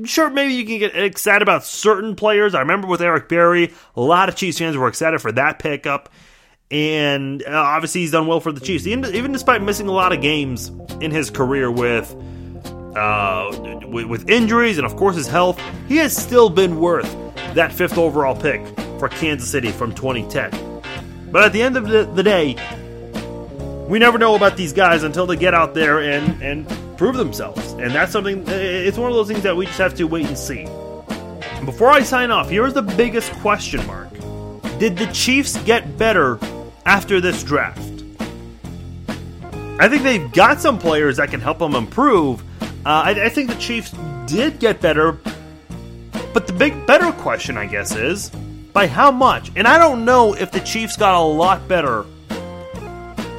Sure, 0.06 0.30
maybe 0.30 0.54
you 0.54 0.66
can 0.66 0.80
get 0.80 0.96
excited 0.96 1.42
about 1.42 1.64
certain 1.64 2.16
players. 2.16 2.56
I 2.56 2.62
remember 2.62 2.88
with 2.88 3.02
Eric 3.02 3.30
Berry, 3.30 3.74
a 3.96 4.02
lot 4.02 4.30
of 4.30 4.36
Chiefs 4.36 4.58
fans 4.58 4.76
were 4.76 4.88
excited 4.88 5.22
for 5.22 5.32
that 5.34 5.60
pickup. 5.60 6.10
And 6.72 7.44
uh, 7.44 7.52
obviously, 7.52 8.02
he's 8.02 8.12
done 8.12 8.26
well 8.26 8.40
for 8.40 8.52
the 8.52 8.60
Chiefs, 8.60 8.88
even, 8.88 9.32
despite 9.32 9.62
missing 9.62 9.88
a 9.88 9.92
lot 9.92 10.14
of 10.14 10.22
games 10.22 10.70
in 11.00 11.12
his 11.12 11.30
career 11.30 11.70
with 11.70 12.14
uh, 12.96 13.86
with, 13.88 14.30
injuries 14.30 14.78
and, 14.78 14.86
of 14.86 14.96
course, 14.96 15.16
his 15.16 15.28
health, 15.28 15.62
he 15.88 15.98
has 15.98 16.16
still 16.16 16.50
been 16.50 16.80
worth 16.80 17.14
that 17.54 17.72
fifth 17.72 17.98
overall 17.98 18.36
pick 18.36 18.66
for 19.00 19.10
Kansas 19.10 19.50
City 19.50 19.72
from 19.72 19.94
2010. 19.94 20.75
But 21.36 21.44
at 21.44 21.52
the 21.52 21.64
end 21.64 21.76
of 21.76 21.86
the, 21.86 22.06
the 22.06 22.24
day, 22.24 22.56
we 23.90 24.00
never 24.00 24.18
know 24.18 24.36
about 24.36 24.56
these 24.56 24.72
guys 24.72 25.04
until 25.04 25.26
they 25.26 25.36
get 25.36 25.54
out 25.54 25.74
there 25.74 26.00
and, 26.00 26.42
and 26.42 26.98
prove 26.98 27.18
themselves. 27.18 27.74
And 27.74 27.92
that's 27.92 28.14
something, 28.14 28.46
it's 28.48 28.98
one 28.98 29.12
of 29.12 29.18
those 29.18 29.28
things 29.28 29.44
that 29.44 29.58
we 29.58 29.66
just 29.66 29.78
have 29.80 29.96
to 29.96 30.06
wait 30.06 30.28
and 30.28 30.38
see. 30.38 30.64
Before 31.66 31.90
I 31.90 32.04
sign 32.04 32.32
off, 32.32 32.50
here's 32.50 32.74
the 32.74 32.82
biggest 32.82 33.34
question 33.42 33.86
mark 33.86 34.14
Did 34.80 34.96
the 34.96 35.08
Chiefs 35.08 35.62
get 35.64 35.98
better 35.98 36.40
after 36.86 37.20
this 37.20 37.44
draft? 37.44 37.82
I 39.78 39.90
think 39.90 40.04
they've 40.04 40.32
got 40.32 40.62
some 40.62 40.80
players 40.80 41.18
that 41.18 41.32
can 41.32 41.42
help 41.42 41.60
them 41.60 41.76
improve. 41.76 42.42
Uh, 42.62 42.64
I, 42.86 43.26
I 43.26 43.28
think 43.28 43.50
the 43.50 43.58
Chiefs 43.58 43.94
did 44.26 44.60
get 44.60 44.80
better, 44.80 45.20
but 46.34 46.48
the 46.48 46.54
big, 46.54 46.88
better 46.88 47.12
question, 47.12 47.58
I 47.58 47.66
guess, 47.66 47.94
is 47.94 48.32
by 48.76 48.86
how 48.88 49.10
much? 49.10 49.54
And 49.56 49.66
I 49.66 49.78
don't 49.78 50.04
know 50.04 50.34
if 50.34 50.52
the 50.52 50.60
Chiefs 50.60 50.98
got 50.98 51.16
a 51.16 51.20
lot 51.26 51.66
better 51.66 52.06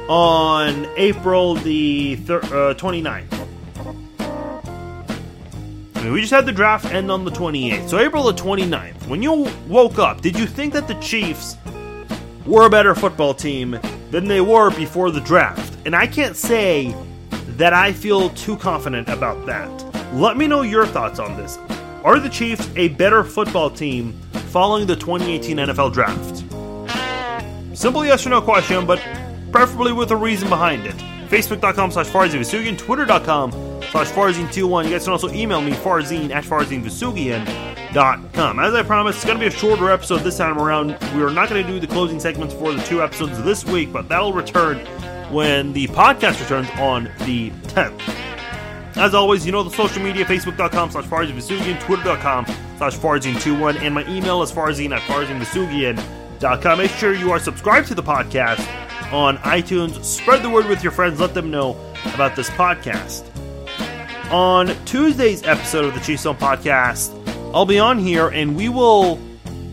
on 0.09 0.87
April 0.97 1.53
the 1.53 2.15
thir- 2.15 2.39
uh, 2.39 2.73
29th. 2.73 3.31
I 5.95 6.01
mean, 6.01 6.11
we 6.11 6.21
just 6.21 6.33
had 6.33 6.47
the 6.47 6.51
draft 6.51 6.85
end 6.85 7.11
on 7.11 7.23
the 7.23 7.29
28th. 7.29 7.87
So, 7.87 7.99
April 7.99 8.23
the 8.23 8.33
29th, 8.33 9.07
when 9.07 9.21
you 9.21 9.47
woke 9.67 9.99
up, 9.99 10.21
did 10.21 10.37
you 10.37 10.47
think 10.47 10.73
that 10.73 10.87
the 10.87 10.95
Chiefs 10.95 11.55
were 12.47 12.65
a 12.65 12.69
better 12.69 12.95
football 12.95 13.35
team 13.35 13.79
than 14.09 14.27
they 14.27 14.41
were 14.41 14.71
before 14.71 15.11
the 15.11 15.21
draft? 15.21 15.77
And 15.85 15.95
I 15.95 16.07
can't 16.07 16.35
say 16.35 16.95
that 17.57 17.73
I 17.73 17.93
feel 17.93 18.31
too 18.31 18.57
confident 18.57 19.07
about 19.07 19.45
that. 19.45 19.69
Let 20.15 20.35
me 20.35 20.47
know 20.47 20.63
your 20.63 20.87
thoughts 20.87 21.19
on 21.19 21.37
this. 21.37 21.59
Are 22.03 22.19
the 22.19 22.29
Chiefs 22.29 22.67
a 22.75 22.87
better 22.87 23.23
football 23.23 23.69
team 23.69 24.19
following 24.47 24.87
the 24.87 24.95
2018 24.95 25.57
NFL 25.57 25.93
Draft? 25.93 26.43
Simple 27.77 28.05
yes 28.05 28.25
or 28.25 28.29
no 28.29 28.41
question, 28.41 28.87
but 28.87 28.99
preferably 29.51 29.91
with 29.93 30.11
a 30.11 30.15
reason 30.15 30.49
behind 30.49 30.85
it. 30.85 30.95
Facebook.com 31.29 31.91
slash 31.91 32.07
Farzin 32.07 32.77
Twitter.com 32.77 33.51
slash 33.91 34.07
Farzin21. 34.07 34.85
You 34.85 34.91
guys 34.91 35.03
can 35.03 35.11
also 35.11 35.29
email 35.31 35.61
me, 35.61 35.73
Farzin 35.73 36.31
at 36.31 36.43
FarzinVousoughian.com. 36.43 38.59
As 38.59 38.73
I 38.73 38.81
promised, 38.83 39.17
it's 39.17 39.25
going 39.25 39.37
to 39.37 39.41
be 39.41 39.47
a 39.47 39.51
shorter 39.51 39.91
episode 39.91 40.19
this 40.19 40.37
time 40.37 40.57
around. 40.57 40.97
We 41.15 41.21
are 41.21 41.29
not 41.29 41.49
going 41.49 41.65
to 41.65 41.71
do 41.71 41.79
the 41.79 41.87
closing 41.87 42.19
segments 42.19 42.53
for 42.53 42.73
the 42.73 42.81
two 42.83 43.01
episodes 43.03 43.41
this 43.43 43.65
week, 43.65 43.93
but 43.93 44.09
that'll 44.09 44.33
return 44.33 44.79
when 45.31 45.73
the 45.73 45.87
podcast 45.87 46.39
returns 46.39 46.69
on 46.79 47.11
the 47.25 47.51
10th. 47.51 48.26
As 48.97 49.13
always, 49.13 49.45
you 49.45 49.51
know 49.51 49.61
the 49.61 49.69
social 49.69 50.01
media, 50.01 50.25
facebook.com 50.25 50.89
slash 50.89 51.05
Farzin 51.05 51.79
twitter.com 51.81 52.45
slash 52.77 52.95
Farzin21, 52.97 53.79
and 53.81 53.93
my 53.93 54.03
email 54.07 54.41
is 54.41 54.51
farzin 54.51 54.95
at 54.95 55.01
farzinVousoughian.com. 55.03 56.77
Make 56.77 56.91
sure 56.91 57.13
you 57.13 57.31
are 57.31 57.39
subscribed 57.39 57.87
to 57.89 57.95
the 57.95 58.01
podcast 58.01 58.59
on 59.13 59.37
iTunes. 59.37 60.03
Spread 60.03 60.41
the 60.41 60.49
word 60.49 60.65
with 60.65 60.81
your 60.81 60.91
friends. 60.91 61.19
Let 61.19 61.35
them 61.35 61.51
know 61.51 61.77
about 62.15 62.35
this 62.35 62.49
podcast. 62.51 63.23
On 64.31 64.67
Tuesday's 64.85 65.43
episode 65.43 65.85
of 65.85 65.93
the 65.93 65.99
Chiefs 66.01 66.23
Zone 66.23 66.35
podcast, 66.35 67.13
I'll 67.53 67.65
be 67.65 67.79
on 67.79 67.99
here 67.99 68.27
and 68.29 68.57
we 68.57 68.67
will 68.67 69.19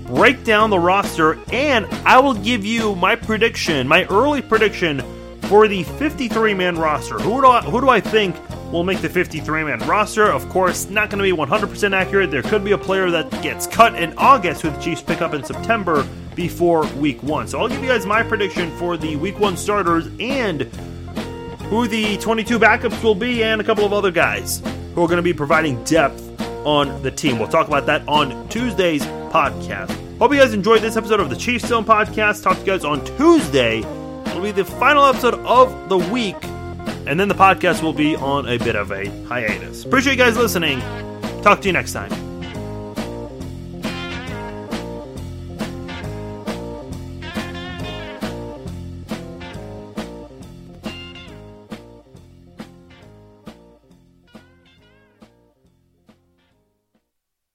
break 0.05 0.45
down 0.45 0.71
the 0.71 0.79
roster 0.79 1.39
and 1.51 1.87
I 2.07 2.21
will 2.21 2.35
give 2.35 2.65
you 2.65 2.95
my 2.95 3.17
prediction, 3.17 3.89
my 3.89 4.05
early 4.05 4.43
prediction 4.43 5.03
for 5.43 5.67
the 5.67 5.83
53 5.83 6.55
man 6.55 6.77
roster. 6.79 7.19
Who 7.19 7.41
do 7.41 7.47
I, 7.49 7.63
who 7.63 7.81
do 7.81 7.89
I 7.89 8.01
think 8.01 8.37
will 8.75 8.83
make 8.83 9.01
the 9.01 9.09
53 9.09 9.65
man 9.65 9.79
roster. 9.89 10.25
Of 10.25 10.49
course, 10.49 10.91
not 10.91 11.09
going 11.09 11.19
to 11.19 11.37
be 11.37 11.41
100% 11.41 11.95
accurate. 11.95 12.33
There 12.33 12.43
could 12.43 12.65
be 12.65 12.73
a 12.73 12.79
player 12.79 13.09
that 13.13 13.31
gets 13.41 13.69
cut 13.69 13.95
in 13.95 14.13
August 14.19 14.63
who 14.63 14.71
the 14.71 14.81
Chiefs 14.81 15.01
pick 15.01 15.23
up 15.23 15.33
in 15.33 15.45
September 15.45 16.05
before 16.35 16.85
week 16.97 17.23
one. 17.23 17.47
So 17.47 17.61
I'll 17.61 17.69
give 17.69 17.81
you 17.81 17.89
guys 17.89 18.05
my 18.05 18.25
prediction 18.25 18.77
for 18.77 18.97
the 18.97 19.15
week 19.15 19.39
one 19.39 19.57
starters 19.57 20.09
and 20.19 20.63
who 21.71 21.87
the 21.87 22.17
22 22.19 22.59
backups 22.59 23.01
will 23.03 23.15
be, 23.15 23.45
and 23.45 23.61
a 23.61 23.65
couple 23.65 23.85
of 23.85 23.93
other 23.93 24.11
guys 24.11 24.61
who 24.95 25.05
are 25.05 25.07
going 25.07 25.19
to 25.19 25.23
be 25.23 25.33
providing 25.33 25.83
depth 25.85 26.21
on 26.67 27.01
the 27.03 27.13
team. 27.13 27.39
We'll 27.39 27.49
talk 27.49 27.69
about 27.69 27.87
that 27.87 28.07
on 28.09 28.49
Tuesday's 28.49 29.05
podcast. 29.31 29.97
Hope 30.19 30.33
you 30.33 30.39
guys 30.39 30.53
enjoyed 30.53 30.83
this 30.83 30.97
episode 30.97 31.21
of 31.21 31.31
the 31.31 31.37
Chiefs 31.37 31.69
Zone 31.69 31.85
podcast. 31.85 32.43
Talk 32.43 32.55
to 32.55 32.61
you 32.61 32.67
guys 32.67 32.85
on 32.85 33.05
Tuesday. 33.17 33.79
It'll 34.27 34.43
be 34.43 34.51
the 34.51 34.65
final 34.65 35.05
episode 35.05 35.35
of 35.35 35.89
the 35.89 35.99
week 35.99 36.37
and 37.07 37.19
then 37.19 37.29
the 37.29 37.35
podcast 37.35 37.83
will 37.83 37.93
be 37.93 38.17
on 38.17 38.49
a 38.49 38.59
bit 38.59 38.77
of 38.77 38.91
a 38.91 39.07
hiatus. 39.27 39.85
Appreciate 39.85 40.13
you 40.13 40.19
guys 40.19 40.37
listening. 40.37 40.81
Talk 41.43 41.61
to 41.61 41.69
you 41.69 41.73
next 41.73 41.93
time. 41.93 42.24